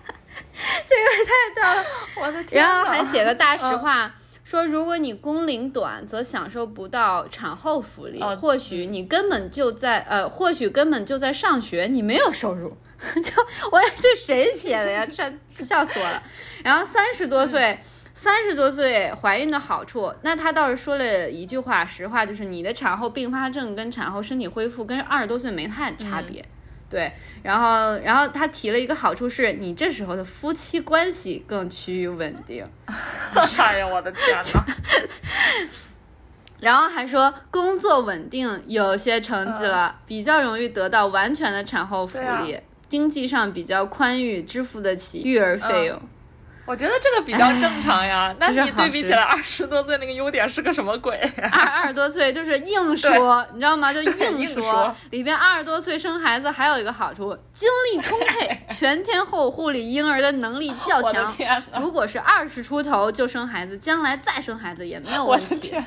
[0.85, 1.85] 这个太大了，
[2.21, 2.61] 我的天！
[2.61, 4.13] 然后还写了大实话，
[4.43, 12.77] 说如果你工龄短，则享受不到产后福利，或许你根本就在呃，或许根本就在上学，你没有收入。
[13.23, 15.07] 就我这谁写的呀？
[15.07, 16.23] 这笑死我了。
[16.65, 17.79] 然后三十多岁，
[18.15, 26.45] 三十多岁怀孕的好处，那他倒是说了一句话，实话就是你的产后并发症跟产后身体恢复跟二十多岁没太差别。
[26.89, 32.65] 对，然后然后他提了一个好处是，你这时候的夫妻关系更趋于稳定。
[33.59, 34.65] 哎呀，我的天哪！
[36.59, 42.59] 然后还说工作稳定，有些成绩了，比较容易得到完全的产后福利。
[42.89, 46.01] 经济上比较宽裕，支付得起育儿费用。
[46.65, 48.35] 我觉得这个比较正常呀。
[48.41, 51.17] 那你对比起来，二十多岁那个优点是个什么鬼？
[51.53, 53.93] 二 二十多岁就是硬说，你知道吗？
[53.93, 54.93] 就硬说。
[55.11, 61.33] 里边二十多岁生孩子还有一个好处，精力充沛， 全天候护理婴儿的能力较强。
[61.79, 65.73] 如果是二十出头就生孩子，将来再生孩子也没有问题。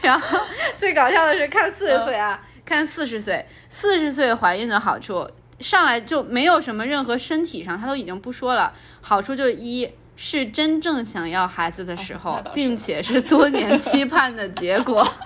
[0.00, 0.38] 然后
[0.76, 2.40] 最搞笑的是看四十岁啊。
[2.68, 5.26] 看四十岁，四十岁怀孕的好处，
[5.58, 8.74] 上来就没有什么任何身体上，他都已经不说了。
[9.00, 15.08] 好处就是一是真正想要孩子的时候，并且是多年期盼的结果。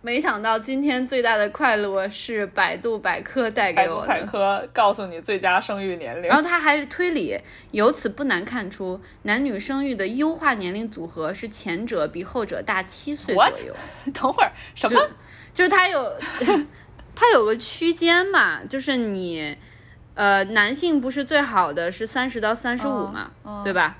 [0.00, 4.06] 没想到今天最大的快乐是百度百科带给我的。
[4.06, 7.36] 百度百科告诉你最佳生育年龄，然后他还是推理，
[7.72, 13.74] 由此不难看出，男女生育的优化年龄组合是前者比后者大七岁左右。
[14.14, 15.00] 等会儿什么？
[15.52, 16.16] 就是它有，
[17.16, 19.56] 它有个区间嘛，就是你，
[20.14, 23.32] 呃，男性不是最好的是三十到三十五嘛，
[23.64, 23.96] 对吧？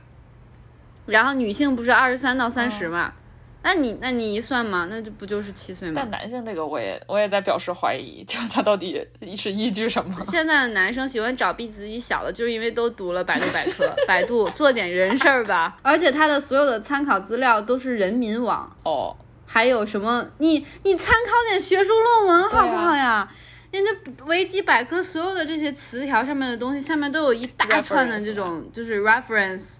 [1.06, 3.14] 然后女性不是二十三到三十嘛？
[3.62, 5.94] 那你那你一算嘛，那就不就是七岁吗？
[5.96, 9.04] 但男性这个我也我也在表示怀疑，就他到底
[9.36, 10.16] 是依据什么？
[10.24, 15.76] 现在的男生喜欢找比自己小的，就是因为都读了百度百科，百度做点人事儿吧。
[15.82, 20.26] 而且他的所有的参考资料都是人民网哦，还有什么？
[20.38, 23.28] 你你参考点学术论文好不好呀？
[23.70, 23.90] 人家
[24.24, 29.78] 维基百科所有的这些词条上面的东西，下面都有一大串的这种就是 reference。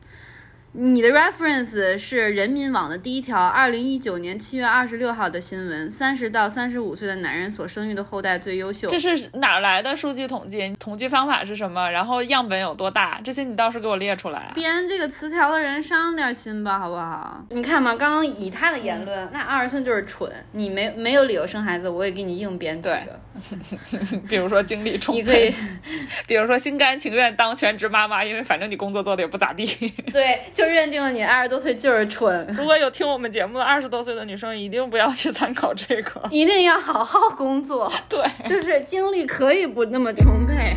[0.72, 8.86] 你的 reference 是人民网的第一条，二零一九年七月二十六号的新闻：三十到三十五岁的男人所生育的后代最优秀。
[8.86, 10.76] 这是哪来的数据统计？
[10.78, 11.90] 统计方法是什么？
[11.90, 13.18] 然后样本有多大？
[13.24, 14.52] 这些你倒是给我列出来。
[14.54, 17.42] 编这个词条的人伤点心吧，好不好？
[17.48, 20.30] 你看嘛，刚刚以他的言论，那二十岁就是蠢。
[20.52, 23.18] 你没没有理由生孩子，我也给你硬编几个。
[24.28, 25.54] 比如说精力充沛，你可以，
[26.26, 29.66] 比如说心甘情愿当全职妈妈，因为反正你工作做的也不咋地。
[30.12, 30.40] 对。
[30.54, 32.46] 就认定了你二十多岁就是蠢。
[32.56, 37.92] 如果有听我们节目的二十多岁的女生，一定不要去参考这个，一定要好好工作。
[38.08, 40.74] 对，就是精力可以不那么充沛。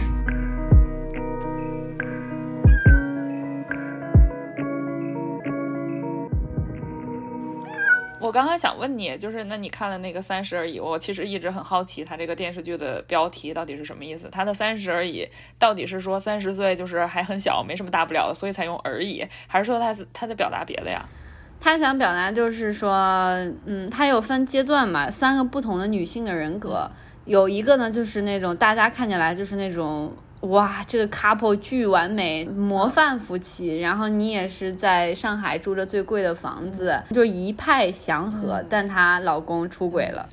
[8.21, 14.29] 我刚刚想问你，就是那你看了那个《三十而已》，我其实一直很好奇，他这个电视剧的标题到底是什么意思？
[14.31, 21.03] 他的“三十而已”到底是说三十岁就是还很小，没什么大不了的，所以才用“而已”，还是说他是他在表达别的呀？
[21.59, 22.93] 他想表达就是说，
[23.65, 26.89] 嗯，他有分阶段嘛，三个不同的女性的人格，
[27.25, 30.13] 有一个呢就是那种大家看起来就是那种。
[30.41, 33.79] 哇，这个 couple 巨完美，模范夫妻。
[33.79, 38.63] 然后你也是在上海住着最贵的房子，就是一派祥和。
[38.69, 40.27] 但她老公出轨了，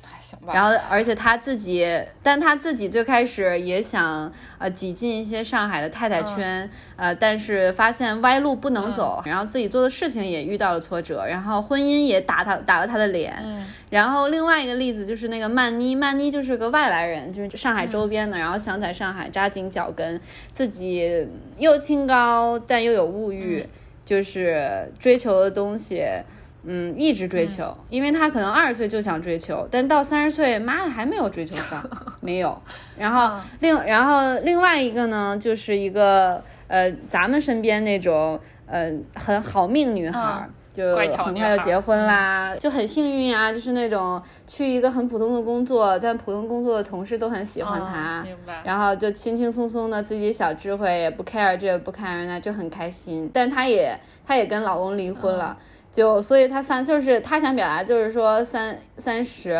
[0.53, 1.85] 然后而且他自己，
[2.21, 13.43] 但他自己最开始也想呃挤进一些上海的太太圈，呃，但是发现歪路不能走，然后自己做的事情也遇到了挫折，然后婚姻也打他打了他的脸。
[13.89, 20.19] 然后另外一个例子就是那个曼妮，曼妮就是个外来人，就是上海周边的，然后想在上海扎紧脚跟，
[20.51, 21.27] 自己
[21.57, 23.67] 又清高但又有物欲，
[24.05, 26.05] 就是追求的东西。
[26.63, 31.81] 嗯，一直追求，因为他可能二十岁就想追求，但到三十岁，妈的还没有追求上，
[32.19, 32.61] 没有。
[32.97, 38.37] 然后另然后另外一个呢，就是一个呃，咱们身边那种
[38.67, 48.25] 呃很好命女孩，就很快就结婚啦，就很幸运啊，就是那种去一个很普通的工作，但普通工作的同事都很喜欢她，
[48.65, 53.31] 然后就轻轻松松的自己小智慧，也不 care 这不 care 那，就很开心。
[53.33, 55.57] 但她也她也跟老公离婚了。
[55.91, 59.51] 就所以他三就是他想表达就是说三三十，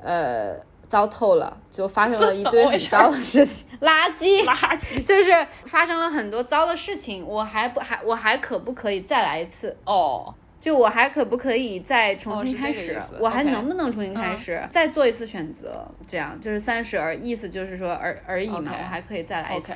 [0.00, 0.54] 呃，
[0.86, 9.76] 糟透了，就发生了一堆很糟的事情， 垃圾垃圾，就是发生了很多糟的事情，我还不还我还可不可以再来一次？
[9.84, 13.00] 哦，就我还可不可以再重新开始？
[13.20, 14.60] 我还能不能重新开始？
[14.70, 15.86] 再做一次选择？
[16.06, 19.74] 这样就是三十而意思就是说而而已嘛，我还可以再来一次。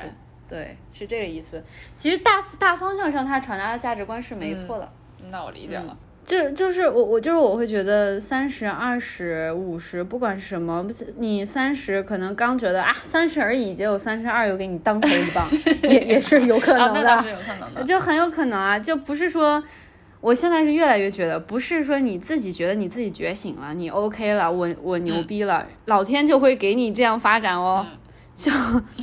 [0.49, 1.63] 对，是这个意思。
[1.95, 4.93] 其实大大方向上他传达的价值观是没错的。
[5.31, 10.87] 那我理解了，就就是我我就是我会觉得三十二十五十不管是什么，
[11.19, 15.49] 你三十可能刚觉得啊三十而已，结果三十二又给你当头一棒，
[15.91, 19.63] 也也是有可能的，是有可能的，就很有可能啊，就不是说
[20.21, 27.87] 我现在是越来越觉得，不是说你自己觉得你自己觉醒了，你 OK 了，我我牛逼了，老天就会给你这样发展哦。
[28.43, 28.51] 就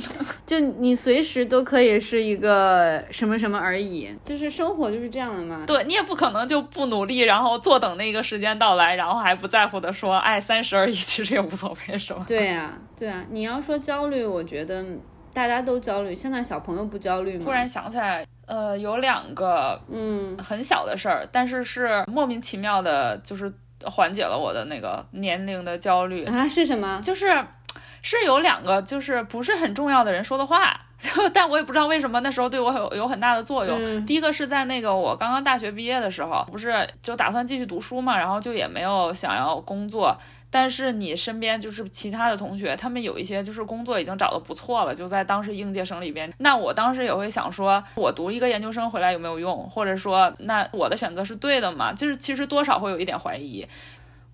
[0.44, 5.64] 就你随时都可以是一个什么什么而已，就是生活就是这样的嘛。
[5.66, 12.22] 对你也不可能就不努力，然后坐等那个时间到来，然后还不在乎的说，哎，三十而已，其实也无所谓，是吧？
[12.26, 13.24] 对呀，对啊。
[13.30, 14.84] 你要说焦虑，我觉得
[15.32, 16.14] 大家都焦虑。
[16.14, 17.44] 现在小朋友不焦虑吗？
[17.44, 23.50] 突然想起来，呃，有两个嗯很小的事儿，但是是莫名其妙的，就是
[23.84, 26.46] 缓解了我的那个年龄的焦虑啊。
[26.46, 27.00] 是什么？
[27.02, 27.42] 就是。
[28.02, 30.80] 是有两个就是不是很重要的人说的话，
[31.32, 34.06] 但我也不知道为什么那时候对我有有很大的作用。
[34.06, 40.16] 第一个是在那个我刚刚大学毕业的时候，不是就打算继续读书嘛，然后就也没有想要工作。
[40.52, 46.32] 但是你身边就是其他的同学，他们有一些就是工作已经找的不错了，就在当时应届生里边。
[46.38, 51.92] 那我当时也会想说，我读一个研究生回来有没有用，或者说那我的选择是对的吗？
[51.92, 53.64] 就是其实多少会有一点怀疑。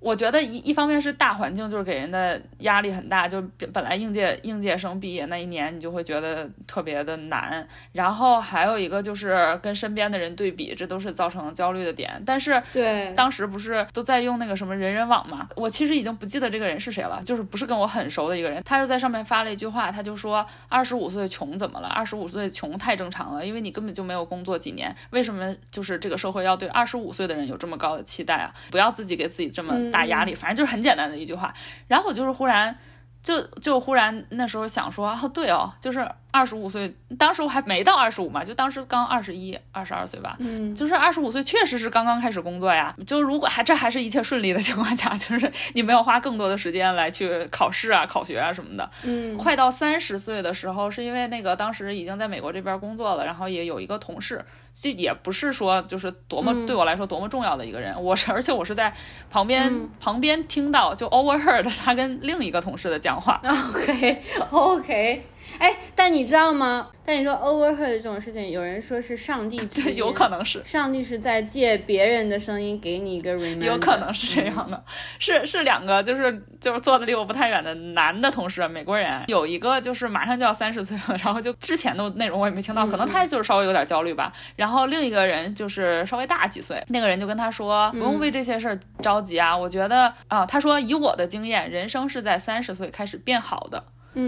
[0.06, 3.42] 我觉得一一方面是大环境就是给人的压力很大，就
[3.72, 7.66] 本来应届应届生毕业那一年，你就会觉得特别的难。
[7.90, 12.22] 然后还有一个就是跟身边的人对比，这都是造成焦虑的点。
[12.24, 15.48] 但是对当时不是都在用那个什么人人网嘛？
[15.56, 21.88] 我其实已经不记得这个人是谁了，就是不是跟我很熟的一个人，他就在上面发了一句话，他就说二十五岁穷怎么了？
[21.88, 28.54] 二十五岁穷太正常了，因为你根本就没有工作几年，为什么就是这个社会要对二十五岁的人有这么高的期待啊？
[28.70, 29.74] 不要自己给自己这么。
[29.96, 31.54] 大压力，反正就是很简单的一句话。
[31.88, 32.76] 然后我就是忽然，
[33.22, 40.36] 就就忽然那时候想说，哦，对哦，就是二十五岁，当时我还没到二十五嘛，就当时刚二十一、二十二岁吧。
[40.38, 42.94] 嗯，就是二十五岁，确实是刚刚开始工作呀。
[43.06, 48.90] 就如果还这还是一切顺利的情况下， 就是你没有花更多的时间来去考试啊、考学啊什么的。
[49.04, 54.44] 嗯，快到三十岁的时候，是因为那个当时已经在美国这边工作了，然后也有一个同事。
[54.76, 58.92] 就也不是说就是多么对我来说多么重要的一个人，我是而且我是在
[59.30, 63.40] 旁边旁边听到就 overheard 他跟另一个同事的讲话。
[63.42, 65.26] OK OK。
[65.58, 66.88] 哎，但你知道吗？
[67.04, 69.56] 但你说 overheard 这种事情，有人说是上帝，
[69.94, 74.82] 有可能是上帝是在借别人的声音给你一个 reminder，有可能是这样的，
[75.20, 84.32] 是是两个就是就是坐的离我不太远的男的同事，美国人，有一个就是马上就要三十岁了，然后就之前的内容我也没听到，可能他就是稍微有点焦虑吧。
[84.56, 93.84] 然后另一个人就是稍微大几岁，那个人就跟他说，不用为这些事儿着急啊，我觉得啊，他说以我的经验，人生是在三十岁开始变好的。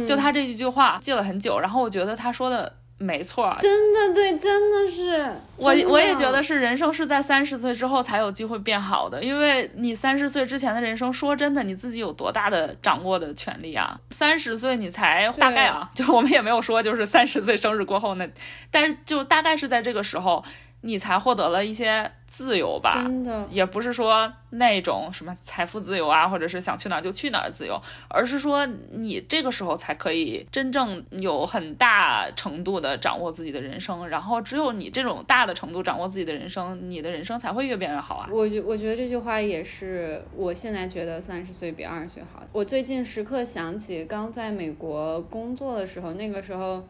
[0.06, 13.98] 就他这一句话记了很久，然后我觉得他说的没错，真的对，真的是我我也觉得是人生是在三十岁之后才有机会变好的，因为你三十岁之前的人生，说真的，你自己有多大的掌握的权利啊？
[14.10, 18.28] 三十岁你才大概啊，就我们也没有说就是三十岁生日过后那，
[18.70, 20.44] 但是就大概是在这个时候。
[20.82, 38.28] 你才获得了一些自由吧，真的，也不是说那种什么财富自由啊，或者是想去哪儿就去哪儿自由，而是说你这个时候才可以真正有很大程度的掌握自己的人生，然后只有你这种大的程度掌握自己的人生，你的人生才会越变越好啊。
[38.30, 42.42] 我觉我觉得这句话也是我现在觉得三十岁比二十岁好。
[42.52, 46.86] 我最近时刻想起刚在美国工作的时候，那个时候。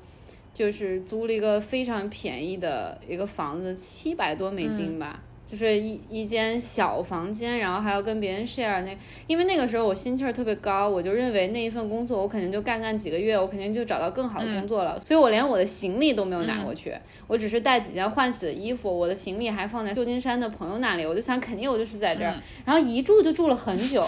[0.58, 8.98] 就是租了一个非常便宜的一个房子，七百多美金吧，就是一一间小房间，然后还要跟别人 share 那，
[9.28, 16.92] 因为那个时候我心气儿特别高，我就认为那一份工作我肯定就干干几个月，我肯定就找到更好的工作了，所以我连我的行李都没有拿过去，
[17.28, 22.34] 我只是带几件换洗的衣服，我的行李还放在旧金山的朋友那里，我就想肯定我就是在这儿，
[22.64, 24.02] 然后一住就住了很久，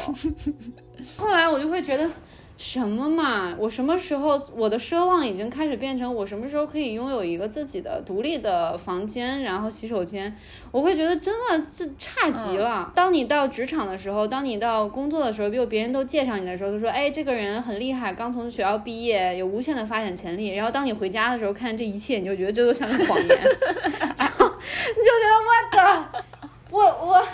[1.17, 2.11] 后来我就会觉得。
[2.63, 3.55] 什么嘛！
[3.59, 10.37] 我什么时候我的奢望已经开始变成我什么时候可以拥有一个自己的独立的房间，然后洗手间？
[10.71, 12.93] 我会觉得真的这差极了。
[12.95, 20.55] 当你到职场的时候，当你到工作的时候，比如别人都介绍你的时候，都说哎这个人很厉害，刚从学校毕业，有无限的发展潜力。
[20.55, 23.29] 然后当你回家的时候，看这一切，你就觉得这都像个谎言，
[24.19, 26.25] 然后你就觉得我的，
[26.71, 27.27] 我我。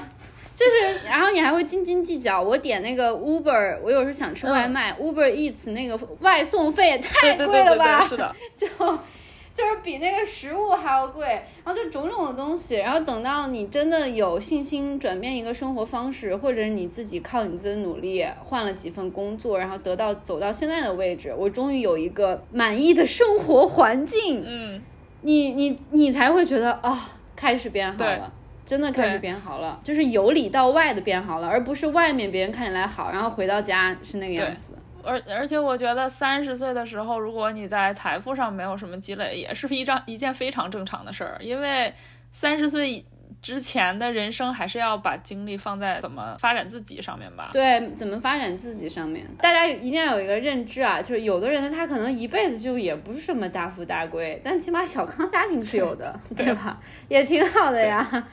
[0.57, 2.41] 就是，然后你还会斤斤计较。
[2.41, 8.03] 我点那个 Uber，我有时候想吃外卖，Uber Eats 那个外送费也太贵了吧？
[8.09, 11.27] 是的， 就就是比那个食物还要贵。
[11.63, 24.43] 然后就种种的东西，然后等到你真的有信心转变一个生活方式，或者你自己靠你自己的努力换了几份工作，然后得到走到现在的位置，我终于有一个满意的生活环境。
[24.47, 24.83] 嗯，
[25.21, 28.33] 你你你才会觉得啊，开始变好了。
[28.67, 34.75] 真的开始变好了，就是由里到外的变好了，而不是外面别人看起来好，然后回到家是那个样子。
[35.03, 41.95] 而而且我觉得三十岁的时候，如果你在财富上没有什么积累，也是一张一件非常正常的事儿，因为
[42.33, 43.07] 三十岁。
[43.43, 47.51] 之前的人生还是要把精力放在怎么发展自己上面吧。
[47.53, 56.81] 对，怎么发展自己上面，大家一定要有一个认知啊，就是有的人他可能一辈子就也不是什么大富大贵，但起码小康家庭是有的， 对吧？
[57.09, 58.29] 也挺好的呀。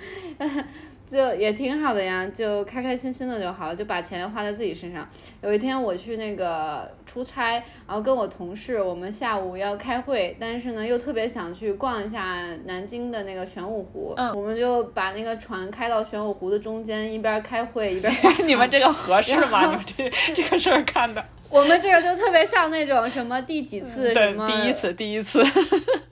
[1.13, 5.07] 就也挺好的呀，就开开心心的就好了，就把钱花在自己身上。
[5.41, 18.11] 有一天我去那个出差，然后跟我同事，我们下午要开会，但是呢又特别想去逛一下南京的那个玄武湖，嗯，我们就把那个船开到玄武湖的中间，一边开会一边。
[18.47, 19.61] 你们这个合适吗？
[19.69, 21.23] 你们这这个事儿干的？
[21.51, 25.39] 我们这个就特别像那种什么第几次什么第一次第一次。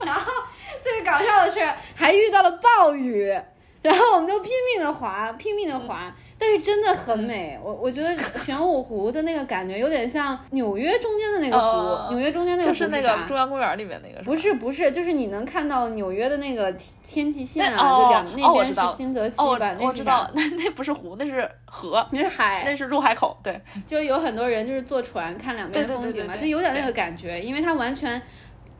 [0.04, 0.30] 然后
[0.80, 1.58] 最搞笑的是
[1.96, 3.36] 还遇到了暴雨。
[3.90, 7.58] 然后我们就拼命的滑，拼命的滑，但是真的很美。
[7.62, 14.22] 我我觉得玄武湖的那个感觉有点像纽约中间的那个湖，纽约中间那个湖就是那个中央公园里面那个。
[14.22, 16.72] 不是不是，就是你能看到纽约的那个
[17.04, 19.76] 天际线啊，就两那边是新泽西吧？
[19.80, 23.36] 我知道， 那那不是湖，那是河，那是海，那是入海口。
[23.42, 28.22] 对，就有很多人就是坐船看两边的风景嘛，就有点那个感觉，因为它完全。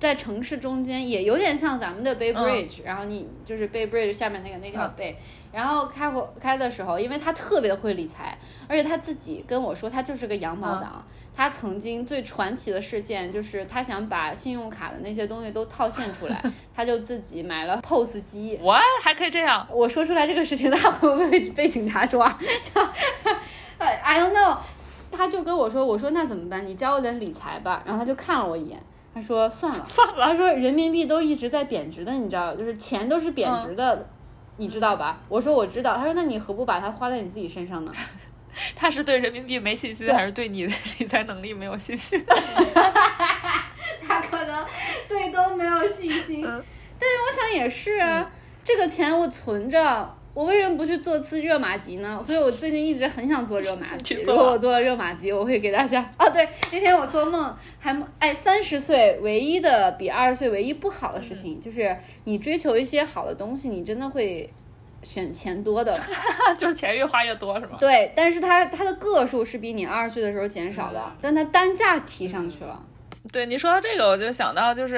[0.02, 5.14] 在城市中间也有点像咱们的 Bay Bridge，然后你就是 Bay Bridge 下面那个那条 Bay，
[5.52, 8.36] 然后开火开的时候，因为他特别的会理财，
[8.66, 11.06] 而且他自己跟我说他就是个羊毛党。
[11.34, 16.42] 他曾经最传奇的事件就是他想把信用卡的那些东西都套现出来，
[16.74, 18.58] 他就自己买了 POS 机。
[18.60, 19.64] 我还可以这样？
[19.70, 22.28] 我说出来这个事情，他会不会被被警察抓？
[22.74, 22.82] 就
[23.78, 24.58] I don't know。
[25.12, 26.66] 他就跟我说，我说那怎么办？
[26.66, 27.82] 你教我点理财吧。
[27.86, 28.82] 然后他就看了我一眼。
[29.14, 34.08] 他说算了 算了，他说人民币都一直在贬值的，你知道，就是钱都是贬值的，
[34.56, 35.20] 你知道吧？
[35.28, 35.96] 我说我知道。
[35.96, 37.92] 他说那你何不把它花在你自己身上呢？
[38.76, 42.22] 他是对人民币没信心，还是对你的 理财能力没有信心？
[44.06, 44.66] 他可能
[45.08, 46.42] 对都没有信心。
[46.42, 48.30] 但是我想也是啊，
[48.62, 50.16] 这个钱我存着。
[50.34, 52.20] 我为什么不去做次热玛吉呢？
[52.24, 54.14] 所以我最近一直很想做热玛 吉。
[54.22, 56.00] 如果我做了热玛吉，我会给大家。
[56.18, 64.48] 哦，对，那天我做梦还哎，三十岁唯一的比二十岁唯一不好的事情，就是你追求一些好的东西，你真的会
[65.02, 65.94] 选钱多的，
[66.56, 67.76] 就是钱越花越多，是吗？
[67.78, 72.80] 对，但是它它的个数是比你二十岁的时候减少的，但它单价提上去了。
[73.32, 74.96] 对你说到这个，我就想到就是，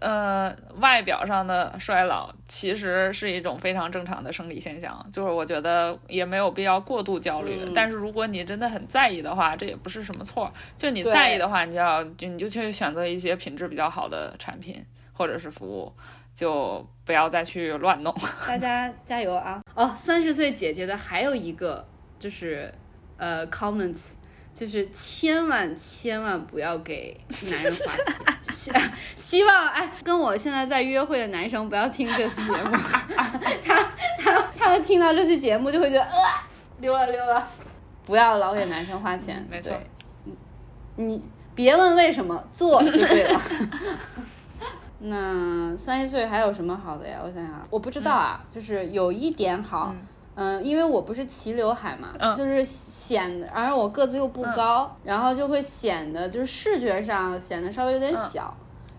[0.00, 7.60] 呃，外表上的衰老其实是一种非常正常的生理现象，就是我觉得也没有必要过度焦虑。
[7.74, 10.52] 但是如果你真的很在意的话，这也不是什么错。
[10.76, 15.92] 就你在意的话，你就要就你就去选择一些品质比较好的产品或者是服务，
[16.34, 18.14] 就不要再去乱弄。
[18.46, 19.60] 大家加油啊！
[19.74, 21.86] 哦，三十岁姐姐的还有一个
[22.18, 22.72] 就是
[23.16, 24.14] 呃，comments。
[24.56, 28.72] 就是千万千万不要给男人花钱，希
[29.14, 32.74] 希望哎，跟我现在在约会的男生不要听这期节目，
[33.62, 33.84] 他
[34.18, 36.10] 他他们听到这期节目就会觉得呃
[36.78, 37.46] 溜了溜了，
[38.06, 39.76] 不要老给男生花钱，没错，
[40.96, 41.22] 你
[41.54, 43.40] 别问为什么，做就对了。
[45.00, 47.18] 那三十岁还有什么好的呀？
[47.22, 49.94] 我想想，我不知道啊，就是有一点好。
[49.94, 50.06] 嗯，
[50.62, 58.54] 因为我不是齐刘海嘛，就是显，得，而我个子又不高，然后就会显得就是视觉上显得稍微有点小，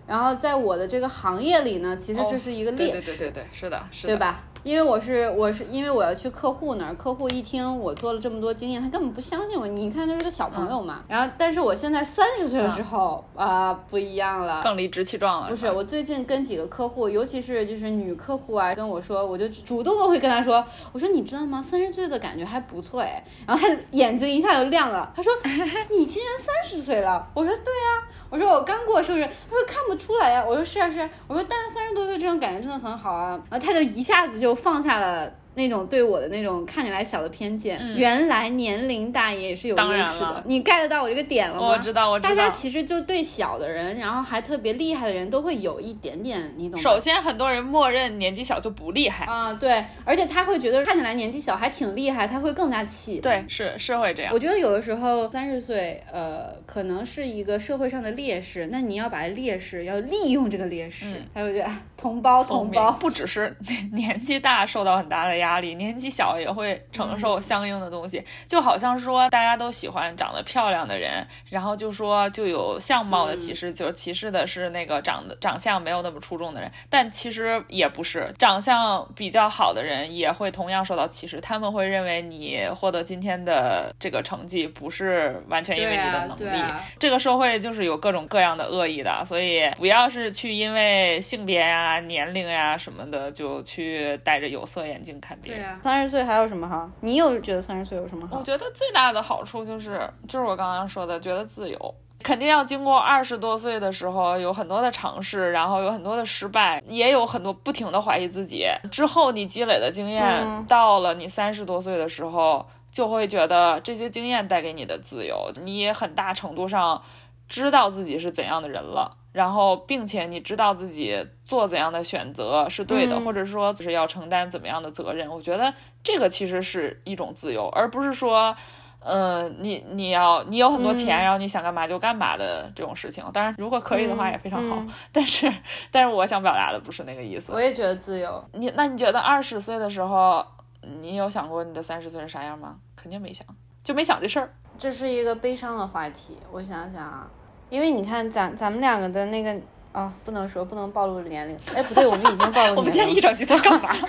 [0.08, 4.44] 然后在我的这个行业里呢，其实这是一个劣势，对对对对对，是的，是的，对吧？
[4.68, 9.66] 因为我是我是因为我要去客户那儿，客户一听我做了这么多经验，他根本不相信我。
[9.66, 11.04] 你看，他是个小朋友嘛。
[11.08, 15.48] 然后，但是我现在三十岁了之后啊、不一样了，更理直气壮了。
[15.48, 20.62] 不是，我最近跟几个客户，尤其是就是女客户啊，跟我说，我就主动的会跟她说，
[20.92, 21.62] 我说你知道吗？
[21.62, 23.24] 三十岁的感觉还不错哎。
[23.48, 25.32] 然后她眼睛一下就亮了，她说
[25.90, 27.26] 你竟然三十岁了？
[27.34, 33.40] 我说对啊，我说我刚过生日，他说看不出来呀、我说是啊是啊，我说但是三十多岁这种感觉真的很好啊。
[33.50, 35.32] 然后他就一下子就放下了。
[35.58, 40.44] 那种对我的那种看起来小的偏见，原来年龄大也是有当优势的。
[40.46, 41.68] 你 get 到我这个点了吗？
[41.68, 42.30] 我知道，我知道。
[42.30, 46.84] 大家其实就对小的人，然后还特别厉害的人都会有一点点，你懂吗？
[46.84, 49.26] 首先，很多人默认年纪小就不厉害。
[49.26, 53.20] 啊、对，而且他会觉得看起来年纪小还挺厉害，他会更加气。
[53.20, 54.38] 对，是是会这样我。
[54.38, 63.58] 觉得有的时候三十岁，呃，可能是一个社会上的劣势，那你要把劣势要利用这个劣势，他会觉得啊同胞同胞， 不只是
[63.94, 68.24] 年纪大受到很大的压力，年纪小也会承受相应的东西。
[68.48, 76.72] 就好像说大家都喜欢长得漂亮的人，然后就说就有相貌的歧视，就是歧视的是那个长得长相没有那么出众的人。
[76.90, 86.74] 但其实也不是，长相比较好的人也会同样受到歧视，他们会认为你获得今天的这个成绩不是完全因为你的能力。
[87.00, 96.90] 这个社会就是有各种各样的恶意的，所以不要是去因为性别呀、年龄呀什么的，就去戴着有色眼镜看对啊，三十岁还有什么好？
[97.02, 98.38] 你有觉得三十岁有什么好？
[98.38, 101.96] 我觉得最大的好处就是，就是我刚刚说的，觉得自由。
[102.24, 108.66] 肯定要经过二十多岁的时候，有很多的尝试，然后有很多的失败，也有很多不停的怀疑自己。
[108.92, 117.00] 之后你积累的经验，嗯到了你三十多岁的时候，就会觉得这些经验带给你的自由，你也很大程度上
[117.48, 119.16] 知道自己是怎样的人了。
[119.38, 121.16] 然后，并且你知道自己
[121.46, 125.30] 做怎样的选择是对的，嗯或者说就是要承担怎么样的责任。
[125.30, 125.72] 我觉得
[126.02, 128.56] 这个其实是一种自由，而不是说，
[129.02, 133.24] 嗯，你你要你有很多钱，嗯然后你想干嘛就干嘛的这种事情。
[133.32, 134.78] 当然，如果可以的话嗯也非常好。
[134.78, 135.54] 嗯但是，
[135.92, 137.62] 但是我想表达的不是那个意思我。
[137.62, 138.44] 也觉得自由。
[138.54, 140.44] 你那你觉得二十岁的时候，
[140.82, 142.78] 你有想过你的三十岁是啥样吗？
[142.96, 143.46] 肯定没想，
[143.84, 144.52] 就没想这事儿。
[144.80, 147.28] 这是一个悲伤的话题，我想想啊，
[147.70, 149.56] 因为你看咱咱们两个的那个
[149.92, 152.76] 啊，不能说不能暴露年龄，哎，不对，我们已经暴露 年龄了。
[152.78, 153.90] 我们今天一整集在干嘛？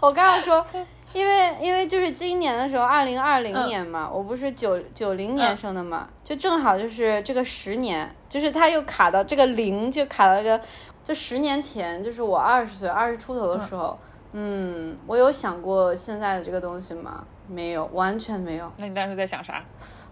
[0.00, 0.64] 我刚刚说，
[1.12, 10.58] 因为因为就是今年的时候，二零二零年嘛，我不是九九零年嗯生的嘛，就正好就是这个十年，就是他又卡到这个零，就卡到一个，
[11.04, 13.98] 就十年前，就是我二十岁二十出头的时候，
[14.32, 17.24] 嗯我有想过现在的这个东西吗？
[17.50, 18.72] 没有，完全没有。
[18.78, 19.62] 那你当时在想啥？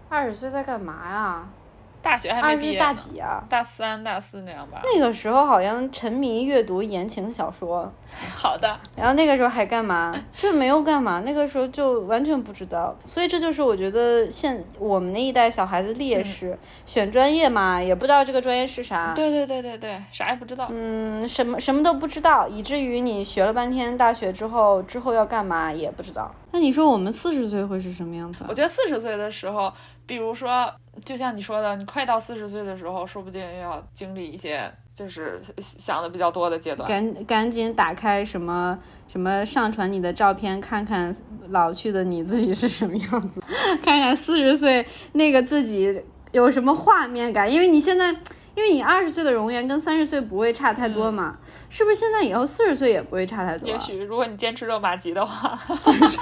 [0.09, 1.47] 二十岁在干嘛呀？
[2.01, 3.43] 大学还没毕业，大几啊？
[3.49, 4.81] 大三、大四那样吧。
[4.83, 7.91] 那个时候好像沉迷阅读言情小说，
[8.35, 10.13] 好的，然后那个时候还干嘛？
[10.33, 12.95] 就没有干嘛，那个时候就完全不知道。
[13.05, 19.13] 所以这就是我觉得现我们那一代小孩子劣势，选专业嘛，也不知道这个专业是啥。
[19.15, 20.67] 对对对对对，啥也不知道。
[20.71, 26.33] 嗯，什么什么都不知道，以至于你学了半天大学之后，之后要干嘛也不知道。
[26.51, 29.71] 那你说我们四十岁会是什么样子啊我觉得四十岁的时候，
[30.07, 30.67] 比如说，
[31.05, 36.87] 就像你说的，你快到四十岁的时候，说不定要经历一些就是想的比较多的阶段。
[36.87, 38.77] 赶赶紧打开什么
[39.07, 41.15] 什么上传你的照片，看看
[41.49, 43.41] 老去的你自己是什么样子，
[43.83, 48.15] 看看四十岁那个自己有什么画面感，因为你现在。
[48.59, 51.37] 因为你二十岁的容颜跟三十岁不会差太多嘛，
[51.69, 51.95] 是不是？
[51.95, 53.71] 现在以后四十岁也不会差太多、啊。
[53.71, 55.57] 也许如果你坚持热玛吉的话，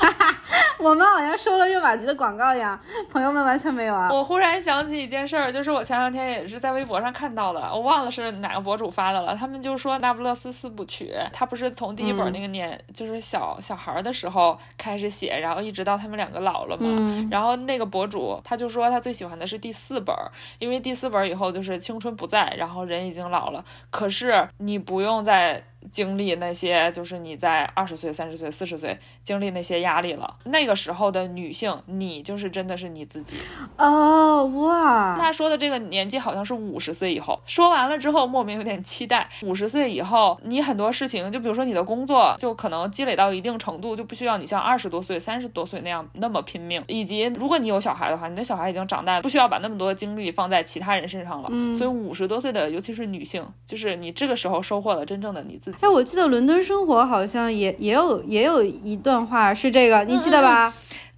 [0.77, 2.79] 我们好像收了热玛吉的广告一样，
[3.09, 4.09] 朋友们完全没有啊。
[4.11, 9.35] 我忽然想起一件事儿，就是我前两天也是在微博上看到的，我忘了是哪个博主发的了。
[9.35, 16.85] 他们就说《那不勒斯四部曲》，他不是从第一本那个年，就是小小孩儿的时候开始写，然后一直到他们两个老了嘛。
[16.85, 20.15] 嗯然后那个博主他就说他最喜欢的是第四本，
[20.59, 30.35] 因为第四本以后就是青春不在，然后人已经老了，可是你不用再经历那些，就是你在二十岁、三十岁、四十岁经历那些压力了。
[30.45, 33.37] 那个时候的女性，你就是真的是你自己。
[33.77, 37.39] 哦哇，他说的这个年纪好像是五十岁以后。
[37.45, 39.29] 说完了之后，莫名有点期待。
[39.43, 46.83] 五十岁以后，你很多事情，就比如说你的工作，就可能积累到一定程度，就不需要你像二十多岁、三十多岁那样那么拼命。
[46.87, 51.49] 以及如果你有小孩的话，你的小孩已经长大了，不需要把那么多精力放在其他人身上了。
[51.51, 55.85] 嗯所以五十多岁的，尤其是女性，就是你这个时候收获了真正的你自己。
[55.85, 60.73] 哎，我记得伦敦生活好像也也有也有一段话是这个，你记得吧？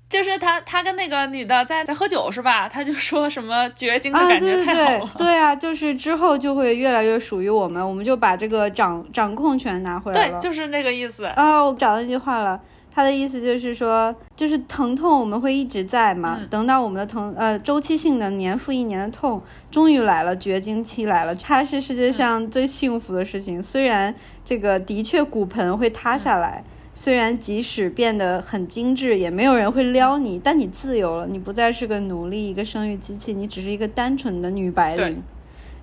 [0.10, 2.68] 就是他他跟那个女的在在喝酒是吧？
[2.68, 5.12] 他就说什么绝经的啊，感觉太好了。
[5.18, 10.39] 对对啊，就是之后就会越来越属于我们，我们就把这个掌掌控权拿回来了。
[10.39, 11.26] 对，就是那个意思。
[11.26, 12.60] 啊，我找到那句话了。
[13.00, 19.41] 他的意思就是说，就是疼痛我们会一直在嘛，嗯等到我们的疼呃周期性的年复一年的痛
[19.72, 23.64] 终于来了，绝经期来了，它是世界上最幸福的事情。
[23.64, 26.62] 虽然这个的确骨盆会塌下来，
[26.93, 35.24] 虽然即使变得很精致，也没有人会撩你，但你自由了，你不再是个奴隶，一个生育机器，你只是一个单纯的女白领。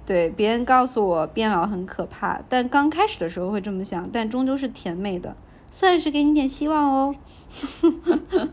[0.05, 5.35] 对，别人告诉我变老很可怕，但刚开始的时候会这么想，但终究是甜美的。
[5.71, 7.15] 算是给你点希望哦。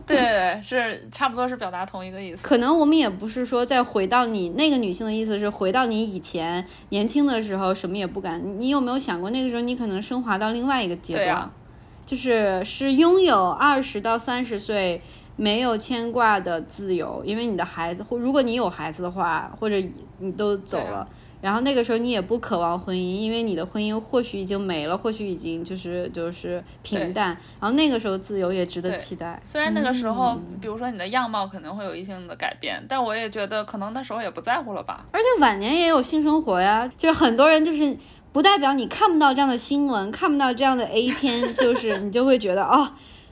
[0.08, 2.48] 对对对，是差不多是表达同一个意思。
[2.48, 8.42] 可能我们也不是说再回到你那个女性的意思是回到你以前年轻的时候什么也不敢。
[8.42, 11.52] 你你有没有想过那个时候你可能升华到另外一个阶段，啊
[12.06, 15.02] 就是是拥有二十到三十岁
[15.36, 19.76] 没有牵挂的自由，因为你的孩子或如果你有孩子的话，或者
[20.20, 21.06] 你都走了。
[21.44, 27.38] 然后那个时候你也不渴望婚姻，因为你的婚姻或许已经没了，或许已经就是就是平淡。
[27.60, 29.38] 然后那个时候自由也值得期待。
[29.44, 35.06] 虽然那个时候，比如说你的样貌可能会有一定的改变，但我也觉得可能那时候也不在乎了吧。
[35.12, 37.98] 而且晚年也有性生活呀，就是很多人就是
[38.32, 42.90] 不代表你看不到这样的新闻，看不到这样的 A 片，就是你就会觉得哦，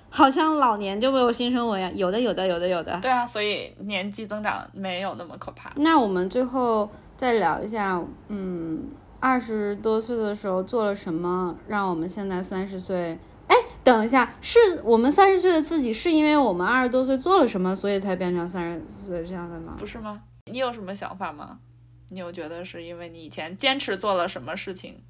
[0.09, 1.89] 好像老年就会有性生活呀。
[1.95, 2.99] 有的，有的，有的，有的。
[3.01, 5.72] 对啊，所以年纪增长没有那么可怕。
[5.78, 6.89] 那我们最后
[7.22, 8.84] 再聊一下，嗯，
[9.20, 13.20] 二十多岁的时候做了什么，让我们现在三十岁？
[13.46, 19.76] 哎，等一下，是我们三十岁的自己，是因为我们二十多岁做了什么，所以才变成三十岁这样的吗？
[19.78, 20.20] 不是吗？
[20.52, 21.60] 你有什么想法吗？
[22.10, 25.04] 你有觉得是因为你以前坚持做了什么事情，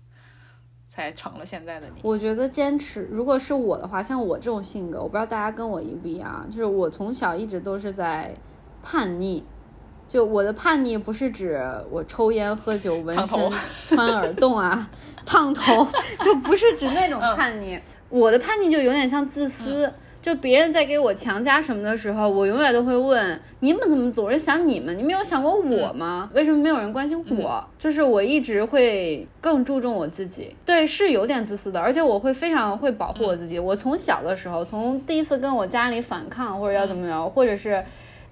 [0.86, 2.02] 才成了现在的你？
[2.04, 8.36] 我觉得坚持，如果是我的话，像我这种性格，我不知道大家跟我一不一样，就是我从小一直都是在
[8.84, 9.46] 叛逆。
[10.12, 11.58] 就我的叛逆不是指
[11.90, 13.50] 我抽烟喝酒、纹身、
[13.88, 14.90] 穿耳洞啊、
[15.26, 15.88] 烫头，
[16.22, 17.80] 就不是指那种叛逆。
[18.10, 19.90] 我的叛逆就有点像自私。
[20.22, 24.96] 就别人在给我强加什么的时候，我永远都会问：你们怎么总是想你们？
[24.98, 26.30] 你们有想过我吗？
[26.34, 27.66] 为什么没有人关心我？
[27.80, 33.58] 就是我一直会更注重我自己，对，是有点自私的，而且我会非常会保护我自己。
[33.58, 37.82] 我从小的时候，从第一次跟我家里反抗，或者要怎么着，或者是。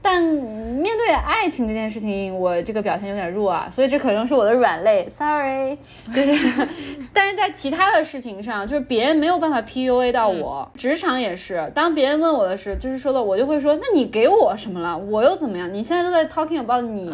[0.02, 5.78] 但面对爱情这件事情，我这个表现有点弱啊，所以这可能是我的软肋，sorry。
[6.08, 6.68] 就是，
[7.14, 14.98] 但是在其他的事情上，就是别人没有办法 PUA 到我，职场也是，当别人问我的事，就是说的，我就会说，那你给我什么了？
[14.98, 15.72] 我又怎么样？
[15.74, 17.14] 你现在都在 talking about 你。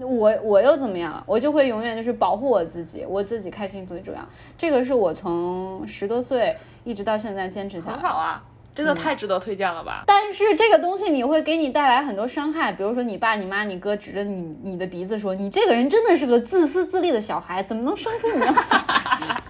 [0.00, 1.24] 我我又怎么样了？
[1.26, 4.20] 我就会永远就是保护我自己，我自己开心最重要。
[4.56, 7.96] 这个是我从十多岁一直到现在坚持下来。
[7.96, 8.40] 很好啊，
[8.74, 10.02] 这个太值得推荐了吧？
[10.06, 19.40] 但是这个东西你会给你带来很多伤害，比如说你爸、你妈、你哥指着你你的鼻子说：“你这个人真的是个自私自利的小孩，怎么能生出你这小孩？”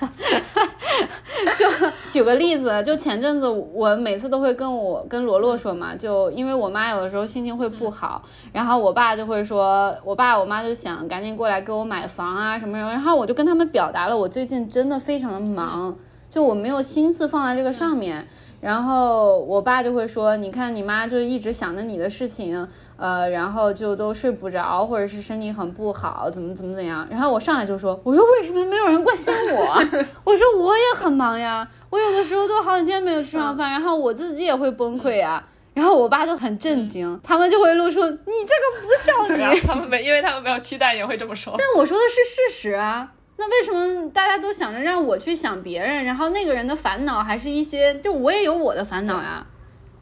[1.56, 1.66] 就
[2.08, 8.22] 举个例子，就前阵子我每次都会跟我跟罗罗说嘛，就因为我妈有的时候心情会不好，
[8.52, 15.96] 然后我爸就会说，我爸我妈就想赶紧过来给我买房啊什么什么，然后我就跟他们表达了我最近真的非常的忙，
[16.30, 18.26] 就我没有心思放在这个上面。
[18.64, 29.74] 然后我爸就会说：“你看你妈就一直想着你的事情，呃，然后就都睡不着，或者是身体很不好，怎么怎么怎样。”然后我上来就说：“我说为什么没有人关心我？
[30.24, 35.44] 我说我也很忙呀，我有的时候都好几天没有吃上饭，然后我自己也会崩溃呀。”
[35.74, 39.60] 然后我爸就很震惊，他们就会露出你这个不孝女。
[39.60, 41.54] 他们没，因为他们没有期待，也会这么说。
[41.58, 43.12] 但我说的是事实啊。
[43.36, 49.44] 那为什么大家都想着让我去想别人，然后那个人的烦恼还是一些，就我也有我的烦恼呀，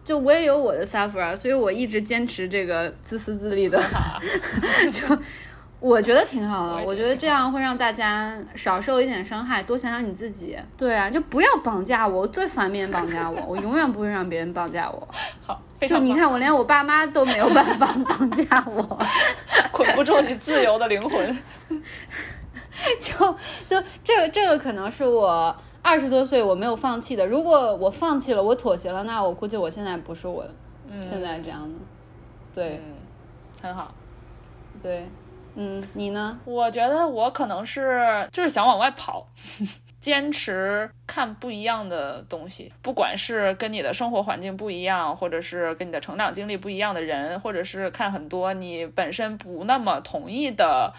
[0.05, 3.83] 就我也有我的 suffer 啊，所以我一直坚持这个自私自利的
[4.93, 5.19] 就
[5.81, 10.57] 我觉得挺好的，我觉得这样会让大家少受一点伤害，多想想你自己。
[10.77, 15.09] 对啊，就不要绑架我，我最烦别人绑架我，我永远不会让别人绑架我。
[15.45, 18.99] 好，就你看，我连我爸妈都没有办法绑架我。
[19.73, 21.37] 捆不住你自由的灵魂。
[23.01, 27.27] 就就这个这个可能是我二十多岁我没有放弃的。
[27.27, 30.45] 如果我放弃了，我妥协了，那我估计我现在不是我
[31.05, 31.75] 现在这样的。
[32.55, 32.95] 对嗯，
[33.61, 33.95] 很好。
[34.83, 35.07] 对，
[35.55, 36.39] 嗯，你呢？
[36.45, 39.27] 我觉得我可能是就是想往外跑，
[40.01, 50.93] 坚持看不一样的东西，不管是跟你的生活环境不一样，或者是跟你的成长经历不一样的人，或者是看很多你本身不那么同意的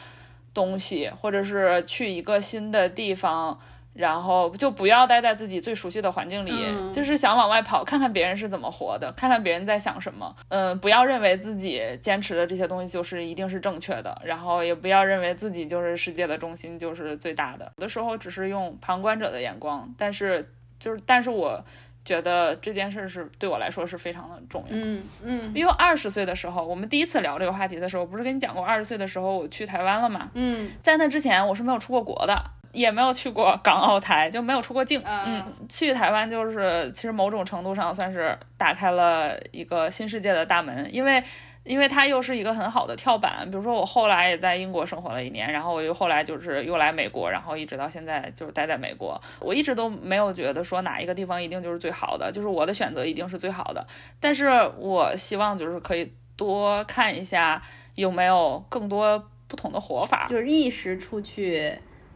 [0.54, 3.60] 东西，或者是去一个新的地方。
[3.96, 6.52] 然后就不要待在自己最熟悉的环境里，
[6.92, 10.36] 就是想往外跑，看看别人是怎么活的，看看别人在想什么。
[10.48, 17.72] 嗯，不要认为自己坚持的这些东西就是一定是正确的，然后也不要认为自己就是世界的中心，就是最大的。
[17.78, 20.44] 有的时候只是用旁观者的眼光，但是
[20.80, 21.64] 就是，但是我
[22.06, 24.68] 觉得这件事是对我来说是非常的重要。
[24.72, 30.30] 嗯嗯，因为二十岁的时候，我们第一次聊这个话题的时候，不是跟你讲过，二十岁的时候我去台湾了嘛？
[30.34, 32.44] 嗯，在那之前我是没有出过国的。
[32.74, 35.00] 也没有去过港澳台，就没有出过境。
[35.06, 41.24] 嗯，去台湾就是其实某种程度上算是打开了一个新世界的大门，因为
[41.64, 43.50] 因为它又是一个很好的跳板。
[43.50, 49.20] 比如说我后来也在英国生活了一年，然后我又后来就是又来美国，然后一直到现在就是待在美国。
[49.40, 53.86] 我一直都没有觉得说哪一个地方一定就是最好的，就是我的选择一定是最好的。
[54.20, 54.48] 但是
[54.78, 57.62] 我希望就是可以多看一下
[57.96, 61.74] 有没有更多不同的活法，就是一时出去。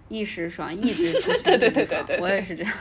[0.09, 1.37] 一时爽，一直出去。
[1.43, 2.73] 对对对对对，我也是这样。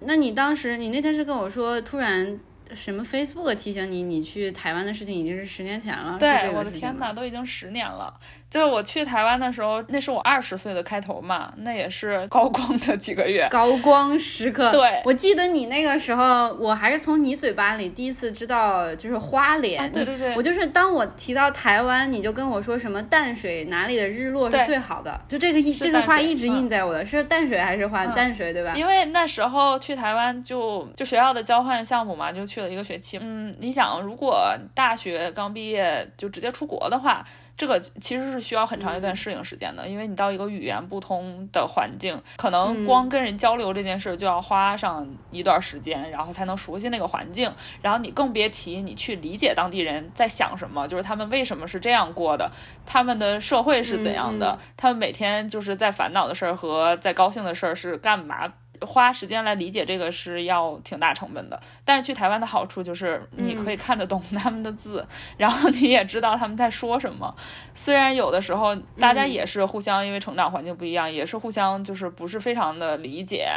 [0.00, 2.38] 那你当时，你那天是跟我说，突然
[2.74, 6.18] 什么 Facebook 提醒你，你去台湾的事情已经是十年前了。
[6.18, 8.12] 对，我的天哪，都已经十年了。
[8.54, 14.70] 就是我去台湾的时候，那是我二十岁的开头嘛，那也是高光的几个月，高光时刻。
[14.70, 19.90] 对，我记得你那个时候，我还是从你嘴巴里第一次知道，就是花莲。
[19.90, 28.72] 对对对，我就是当我提到台湾，你就跟我说什么淡水哪里的日落是最好的，就这个一这个话一直印在我的，是淡水还是花淡水对吧？
[28.76, 33.18] 因为那时候去台湾就就学校的交换项目嘛，就去了一个学期。
[33.20, 37.26] 嗯，你想，如果大学刚毕业就直接出国的话。
[37.56, 47.52] 这个其实是需要很长一段适应时间的，因为你到一个语言不通的环境，可能光跟人交流这件事就要花上一段时间，然后才能熟悉那个环境。
[47.80, 52.50] 然后你更别提你去理解当地人在想什么，就是他们为什么是这样过的，
[52.84, 58.52] 他们的社会是怎样的，他们每天就是在烦恼的事儿和在高兴的事儿是干嘛。
[58.84, 65.06] 花时间来理解这个是要挺大成本的，但是去台湾的好处就是你可以看得懂他们的字，
[65.36, 67.34] 然后你也知道他们在说什么。
[67.74, 73.48] 虽然有的时候大家也是互相因为成长环境不一样，也是互相就是不是非常的理解，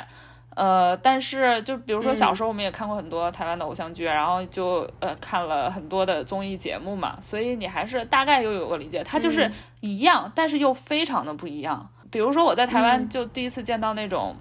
[0.55, 9.03] 呃，但是就比如说小时候我们也看过很多台湾的偶像剧，然后就呃看了很多的综艺节目嘛，所以你还是大概又有个理解。
[9.03, 9.51] 它就是
[9.81, 11.89] 一样，但是又非常的不一样。
[12.09, 14.35] 比如说我在台湾就第一次见到那种。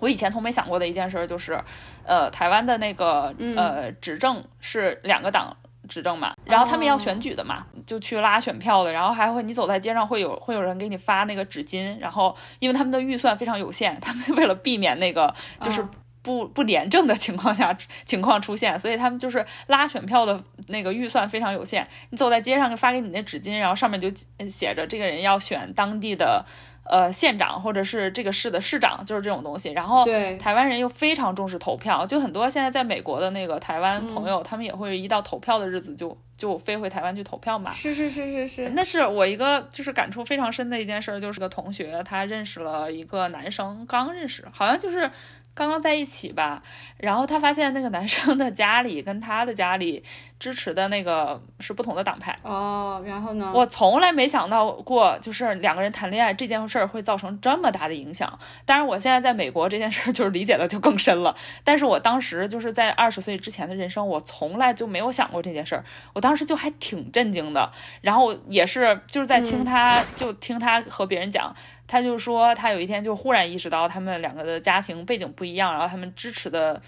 [0.00, 1.58] 我以前从没想过的一件事就是，
[2.04, 5.56] 呃，台湾的那个呃执政是两个党
[5.88, 15.86] 执政嘛，然后他们要选举的嘛，就去拉选票的，然后还会你走在街上会有会有人给你发那个纸巾，然后因为他们的预算非常有限，他们 为了避免那个就是
[16.22, 24.10] 不不廉政的情况下情况出现，所以他们就是拉选票的那个预算非常有限，你走在街上就发给你那纸巾，然后上面就
[24.48, 26.44] 写着这个人要选当地的。
[26.84, 29.72] 呃，县长或者是这个市的市长，就是这种东西。
[29.72, 30.04] 然后，
[30.38, 37.70] 台湾人又非常重视投票，就很多现在在美国的那个台湾朋友，他们也会一到投票的日子就就飞回台湾去投票嘛。
[37.70, 38.68] 是是是是是。
[38.70, 45.10] 那是我一个就是感触非常深的一件事，就是个同学他认识了一个男生，刚认识，好像就是。
[45.54, 46.62] 刚刚在一起吧，
[46.96, 50.02] 然后他发现那个男生的家里跟他的家里
[50.38, 53.00] 支持的那个是不同的党派哦。
[53.06, 53.52] 然后呢？
[53.54, 58.36] 我从来没想到过，就是两个人谈恋爱这件事儿会造成这么大的影响。
[58.64, 61.36] 当然，我现在在美国这件事儿就是理解的就更深了。
[61.62, 65.84] 但是我当时就是在二十岁之前的人生，我从来就没有想过这件事儿。
[66.12, 67.70] 我当时就还挺震惊的。
[68.00, 71.54] 然后也是就是在听他，就听他和别人讲。
[71.86, 76.80] 他就说，他有一天就忽然意识到，他们两个的家庭背景不一样，然后他们支持的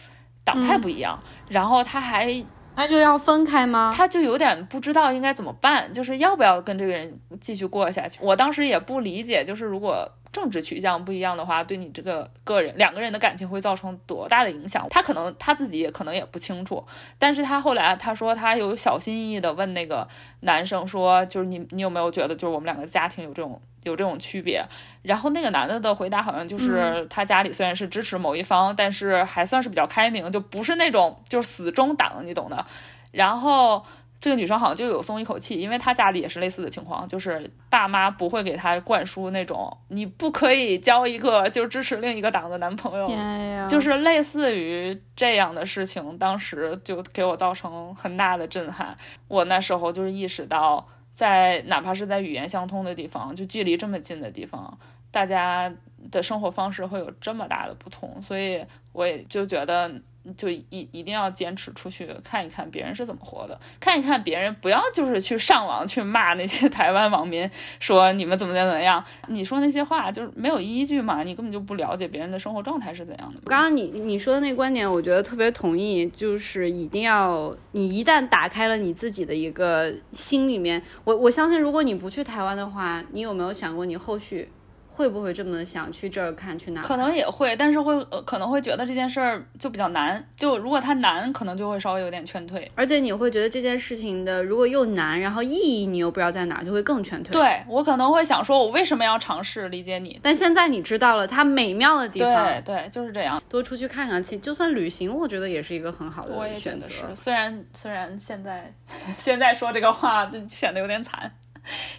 [0.43, 2.45] 党派不一样，然后他还
[2.75, 3.93] 那就要分开吗？
[3.97, 8.19] 他就有点不知道应该怎么办，就是要不要跟这个人继续过下去。
[8.23, 14.87] 我当时也不理解，就是如果政治取向不一样的话，对你这个个人两个人的感情会造成多大的影响？
[14.91, 16.85] 他可能他自己也可能也不清楚，
[17.19, 20.07] 但是他后来他说他有小心翼翼的问那个
[20.41, 23.61] 男生说，就是你你有没有觉得就是我们两个家庭有这种。
[23.89, 24.65] 有这种区别，
[25.03, 32.67] 然后那个男的的回答好像就是他家里虽然是支持某一方，但是还算是比较开明，就不是那种就是死忠党，你懂的。
[33.13, 33.85] 然后
[34.21, 48.97] 这个女生好像就有松一口气，因为她家里也是类似的情况，就是爸妈不会给她灌输那种你不可以交一个就支持另一个党的男朋友，就是类似于这样的事情，当时就给我造成很大的震撼。
[49.29, 50.87] 我那时候就是意识到。
[51.17, 54.79] 在哪怕是在语言相通的地方，就距离这么近的地方，
[55.11, 55.75] 大家
[56.13, 59.91] 的生活方式会有这么大的不同，所以我也就觉得。
[60.37, 67.49] 就一一定要坚持出去看一看别人是怎么活的，看一看别人，不要就是去上网去骂那些 台湾网民，
[67.79, 73.41] 说你们怎么怎么样，你说那些话就是没有依据嘛，你根本就不了解别人的生活状态是怎样的。
[73.45, 84.49] 刚刚你你说的那个观点，我觉得特别同意，就是一定要你一旦打开了你自己的一个心里面，我我相信如果你不去台湾的话，你有没有想过你后续？
[84.97, 86.81] 会不会这么想去这儿看去哪？
[86.81, 90.27] 可能也会，但是会呃可能会觉得这件事儿就比较难。
[90.35, 92.71] 就如果它难，可能就会稍微有点劝退。
[92.75, 97.31] 而且你会觉得这件事情的如果又难，然后意义你又不知道在哪，就会更劝退。
[97.33, 100.19] 对我可能会想说，我为什么要尝试理解你？
[100.23, 102.47] 但现在你知道了它美妙的地方。
[102.47, 103.43] 对对，就是这样。
[103.51, 106.87] 多出去看看，其就算旅行，我觉得也是一个很好的我也觉选择。
[106.87, 108.73] 得是，虽然虽然现在
[109.19, 111.31] 现在说这个话显得有点惨。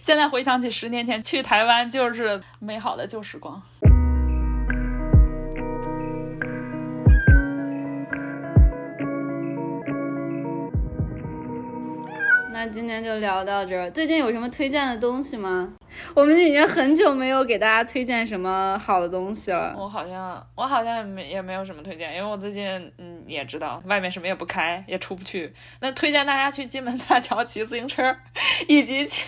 [0.00, 3.62] 现在回想起十年前去台湾，就是美好的旧时光。
[12.60, 13.88] 那今天就聊到这儿。
[13.92, 15.74] 最近有什么推荐的东西吗？
[16.12, 19.72] 我们已经很久没有给大家推荐什么好的东西了。
[19.78, 22.66] 我好像我好像也没也没有什么推荐，因为我最近
[22.98, 25.54] 嗯也知道外面什么也不开，也出不去。
[25.80, 28.16] 那推荐大家去金门大桥骑自行车，
[28.66, 29.22] 以及去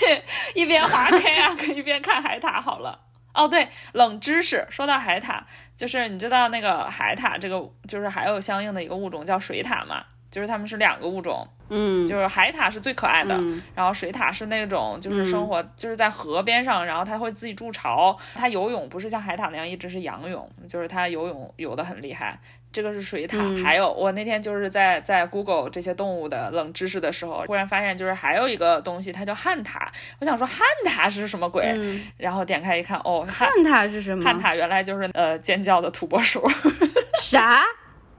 [0.56, 2.60] 一边滑 K 啊一边看海塔。
[2.60, 2.98] 好了，
[3.32, 11.46] 哦对，冷知识，说到海塔，就是你知道那个海塔这个就是还有相应的一个物种叫水獭嘛，就是它们是两个物种。
[11.72, 13.38] 嗯，就是海獭是最可爱的，
[13.76, 22.36] 然后水獭是那种就是生活就是在河边上，然后它会自己筑巢，它游泳不是像海獭那样一直是仰泳，就是它游泳游得很厉害。
[22.72, 29.74] 这个是水獭，还有我那天就是在在 Google 这些动物的冷知识的时候，忽然发现就是还有一个东西，它叫旱獭。
[30.20, 31.72] 我想说旱獭是什么鬼？
[32.16, 34.24] 然后点开一看，哦，旱獭是什么？
[34.24, 36.48] 旱獭原来就是呃尖叫的土拨鼠。
[37.22, 37.62] 啥？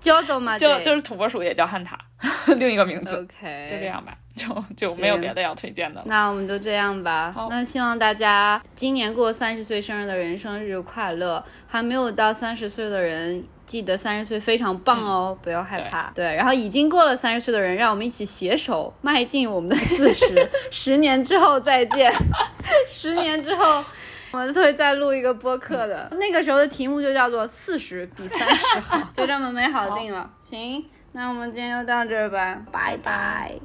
[0.01, 0.57] 叫的吗？
[0.57, 1.97] 就就是土拨鼠也叫汉塔，
[2.57, 3.15] 另一个名字。
[3.15, 6.05] OK，就这样吧，就就没有别的要推荐的了。
[6.07, 7.33] 那我们就这样吧。
[7.49, 11.41] 那希望大家今年过三十岁生日的人生日快乐。
[11.67, 16.11] 还没有到三十岁的人，记得三十岁非常棒哦，不要害怕。
[16.13, 20.49] 对，然后已经过了三十岁的人，让我们一起携手迈进我们的四十。
[20.69, 22.11] 十年之后再见。
[22.89, 23.85] 十年之后。
[24.31, 30.31] 我们会再录一个播客的，那个时候的题目就叫做“四十比三十好”， 就这么美好定了。
[30.39, 33.59] 行，那我们今天就到这儿吧，拜拜。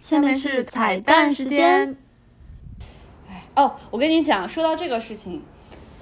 [0.00, 1.96] 下面是彩蛋时间。
[3.28, 5.42] 哎，哦，我跟你讲，说到这个事情，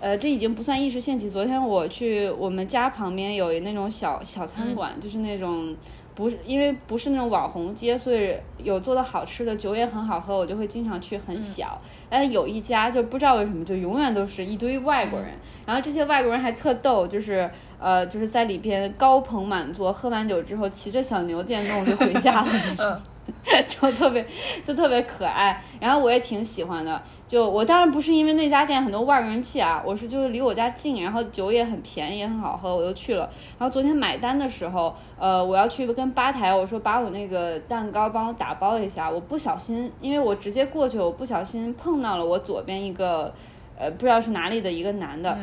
[0.01, 1.31] 呃，这已经不算一时兴起。
[1.31, 5.75] 昨天我去我们家旁边有那种小小餐馆，就是那种。
[6.21, 11.21] 不是因为不是那种网红街，所以有做的好吃的，酒也很好喝，我就会经常去。
[11.21, 15.29] 很小，但有一家就不知道为什么就永远都是一堆外国人，
[15.67, 17.49] 然后这些外国人还特逗，就是
[17.79, 23.03] 呃就是在里边高朋满座，喝完酒之后骑着小牛电动就回家了。
[23.67, 24.25] 就特别，
[24.67, 27.01] 就特别可爱，然后我也挺喜欢的。
[27.29, 33.31] 就我当然不是因为那家店很多外国人去啊，我是就是离我家近，然后酒也很便宜，也很好喝，我就去了。
[33.57, 43.33] 然后昨天买单的时候，呃，我要去跟吧台我说把我那个蛋糕帮我打包一下，我不小心，因为我直接过去，我不小心碰到了我左边一个，
[43.79, 45.39] 呃，不知道是哪里的一个男的，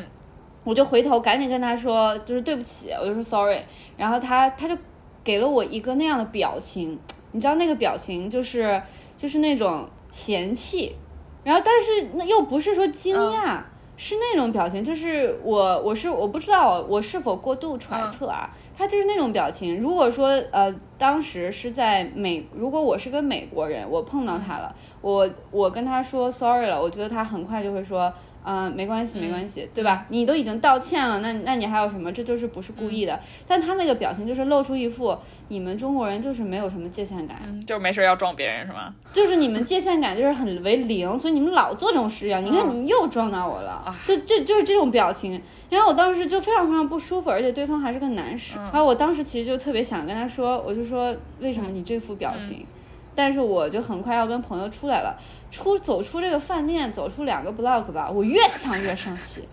[0.65, 3.61] 我就回头赶紧跟他说，就是对不起，我就说 sorry，
[3.95, 4.77] 然后他他就
[5.23, 6.99] 给了我一个那样的表情。
[7.37, 8.81] 你知道那个表情就是
[9.15, 10.95] 就是那种嫌弃，
[11.43, 13.59] 然后但是那又不是说惊讶，
[13.95, 19.79] 是那种表情，就是我我是我不知道我是否过度揣测啊，他就是那种表情。
[19.79, 28.11] 如果说呃当时是在美，如果我是个美国人，我碰到他了，我我跟他说 sorry 了，我觉得他很快就会说。
[28.49, 30.05] 嗯，没关系，没关系，对吧？
[30.07, 32.09] 你都已经道歉了，那那你还有什么？
[32.09, 33.19] 这就是不是故意的。
[33.45, 35.17] 但他那个表情就是露出一副
[35.49, 37.37] 你们中国人就是没有什么界限感，
[37.67, 38.95] 就没事要撞别人是吗？
[39.11, 42.39] 就是你们界限感就是很为零，所以你们老做这种事呀。
[42.39, 45.41] 你看你又撞到我了，就这就是这种表情。
[45.69, 48.57] 然后我当时就非常非常不舒服，而且对方还是个男士。
[48.57, 52.65] 然后我当时其实就特别想跟他说，我就说为什么你这副表情？
[53.13, 55.17] 但是我就很快要跟朋友出来了，
[55.57, 59.43] 出走出这个饭店，走出两个 block 吧，我越想越生气，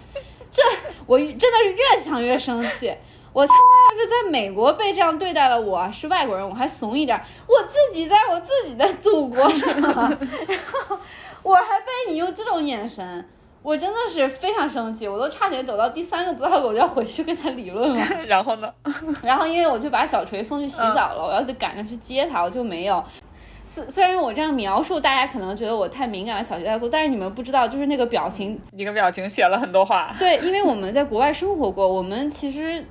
[0.50, 0.62] 这
[1.07, 2.94] 我真的是越想越生气。
[3.32, 10.98] 我他妈要是在美国被这样对待了，我是外国人，我还怂一点，我自己在我自己的祖国上， 然后
[11.42, 13.28] 我还被你用这种眼神，
[13.62, 18.05] 我真的是非常生气，我都差点走到第三个 block，我就要回去跟他理论了。
[18.28, 18.72] 然后呢？
[19.22, 23.02] 然后因为我就把小锤送去洗澡了，我要去赶着去接他，我就没有。
[23.66, 30.15] 虽虽然我这样描述，大家可能觉得我太敏感了，小题大做，但是你们不知道，就是那个表情，一个表情写了很多话。
[30.19, 32.85] 对，因为我们在国外生活过，我们其实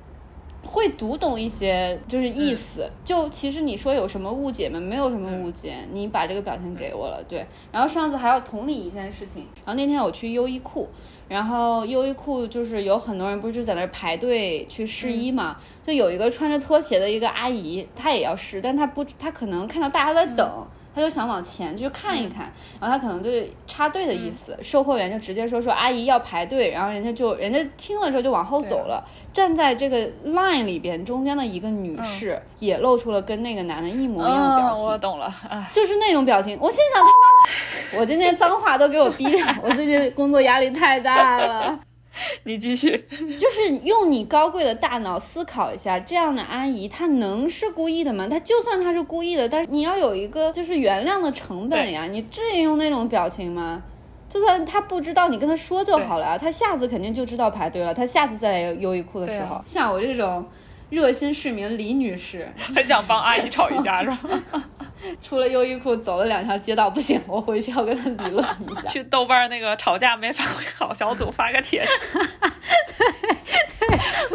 [0.64, 2.90] 会读懂一些就是意思。
[3.04, 4.80] 就其实你说有什么误解吗？
[4.80, 7.46] 没有什么误解，你把这个表情给我了，对。
[7.70, 10.88] 然后上次还要同理一件事情，然后那天我去优衣库。
[11.28, 15.56] 然后优衣库就是有很多人不是在那排队去试衣嘛，
[15.86, 23.28] 就有一个穿着拖鞋的一个阿姨，她也要试，但她不，她可能看到大家在等，她就想往前去看一看，然后他可能就
[23.66, 35.34] 插队的意思，售货员就直接说说阿姨要排队，然后人家就人家听了之后就往后走了，站在这个 line 里边中间的一个女士也露出了跟那个男的一模一样的表情，我懂了，
[35.72, 38.00] 就是那种表情，我心想他妈。
[38.00, 41.78] 我今天脏话都给我逼的，我最近工作压力太大了。
[42.44, 43.04] 你继续，
[43.38, 48.28] 就是用你高贵的大脑思考一下，这样的阿姨她能是故意的吗？
[48.28, 52.06] 她就算她是故意的，但是你要有一个就是原谅的成本呀。
[52.06, 53.82] 你至于用那种表情吗？
[54.28, 56.38] 就算她不知道，你跟她说就好了啊。
[56.38, 57.92] 她下次肯定就知道排队了。
[57.94, 60.44] 她下次再来优衣库的时候，像我这种。
[60.90, 64.18] 热心市民李女士很想帮阿姨吵一架，是吧？
[65.20, 68.82] 出了优衣库，走了两条街道，不行，我回去要跟她理论一下。
[68.86, 71.84] 去豆瓣那个吵架没发挥好小组发个帖。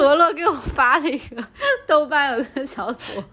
[0.04, 1.44] 罗罗给我发了一个
[1.88, 3.24] 豆瓣有个小组，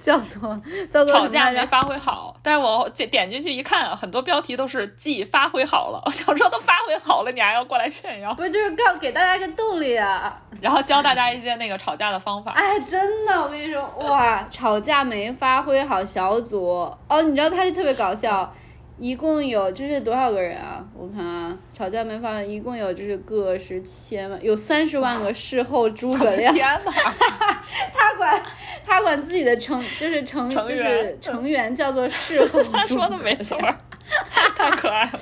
[0.00, 0.60] 叫做
[0.90, 8.34] 叫做吵架没发挥好，但是我点点进去一看，很多标题都是既发挥好了， 我想说都发挥好了，你还要过来炫耀？
[8.34, 10.40] 不就是告给大家一个动力啊？
[10.60, 12.52] 然后教大家一些那个吵架的方法。
[12.52, 18.52] 哎，真的，我跟你说，哇，吵架没发挥好小组哦，你知道他是特别搞笑，
[19.00, 20.84] 一共有就是多少个人啊？
[20.94, 26.52] 我看啊，吵架没发，一共有就是个十千万，有三十万个事后诸葛亮。
[26.54, 26.92] 天哪！
[27.94, 28.42] 他管
[28.84, 32.62] 他管自己的成就是成就是成员叫做事后。
[32.64, 33.58] 他说的没错，
[34.54, 35.20] 太可爱了，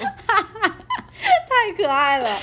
[1.48, 2.36] 太可爱了。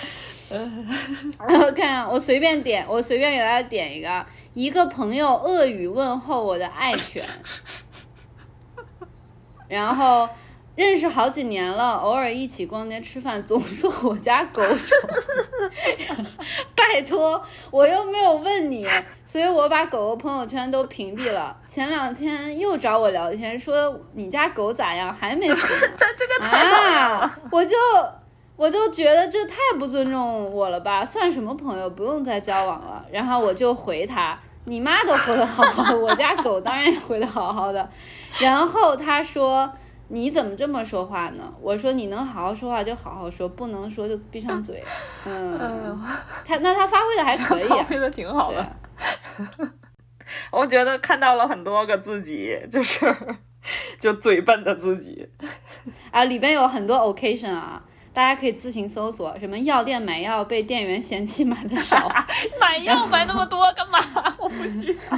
[1.45, 7.21] 然后看我随便点，我随便给大家点一个，一个朋友恶语问候我的爱犬，
[9.67, 10.29] 然后
[10.75, 14.95] 认识好几年了，偶尔一起逛街吃饭，总 说我家狗丑，
[16.75, 17.41] 拜托，
[17.71, 18.85] 我又没有问你，
[19.25, 21.55] 所以我把狗狗朋友圈都屏蔽了。
[21.67, 25.87] 前两天又找我聊天，说你家狗咋样，还没死？
[25.97, 27.75] 他这个太了，我就。
[28.57, 31.89] 我就觉得这太不尊重我了吧，算什么朋友？
[31.89, 33.05] 不用再交往了。
[33.11, 37.89] 然后我就回他：“你妈都活得好好的，我家狗当然也活得好好的。”
[38.39, 39.69] 然后他说
[40.07, 44.83] ：“你怎么这么说话呢？”我说：“你能好好说话就好好说，不能说就闭上嘴。
[45.25, 45.99] ”嗯，
[46.45, 48.65] 他那他发挥的还可以，发挥的挺好的。
[50.51, 53.13] 我觉得看到了很多个自己，就是
[53.99, 55.27] 就嘴笨的自己
[56.11, 57.83] 啊，里边有很多 occasion 啊。
[58.15, 62.09] 大家可以自行搜索，什么药店买药被店员嫌弃买的少，
[62.61, 63.99] 买药买那么多干嘛？
[64.39, 65.17] 我不需要，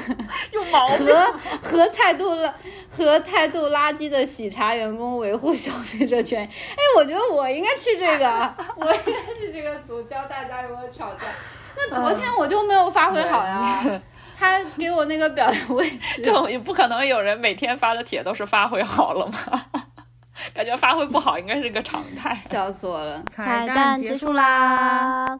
[0.52, 1.06] 有毛病。
[1.06, 2.52] 和和态度垃
[2.90, 6.46] 和态度垃圾的喜茶员工维护消费者权益。
[6.48, 11.28] 哎，我觉得我应该去这个，我应该去这个组教大家如何吵架。
[11.78, 13.84] 那昨天我就没有发挥好呀，
[14.36, 19.84] 他给我那个表位置， 就也不可能有人每天发的帖都是发挥好了吗？
[20.54, 23.24] 感觉发挥不好应该是个常态，笑死我了！
[23.30, 25.40] 彩蛋结束啦。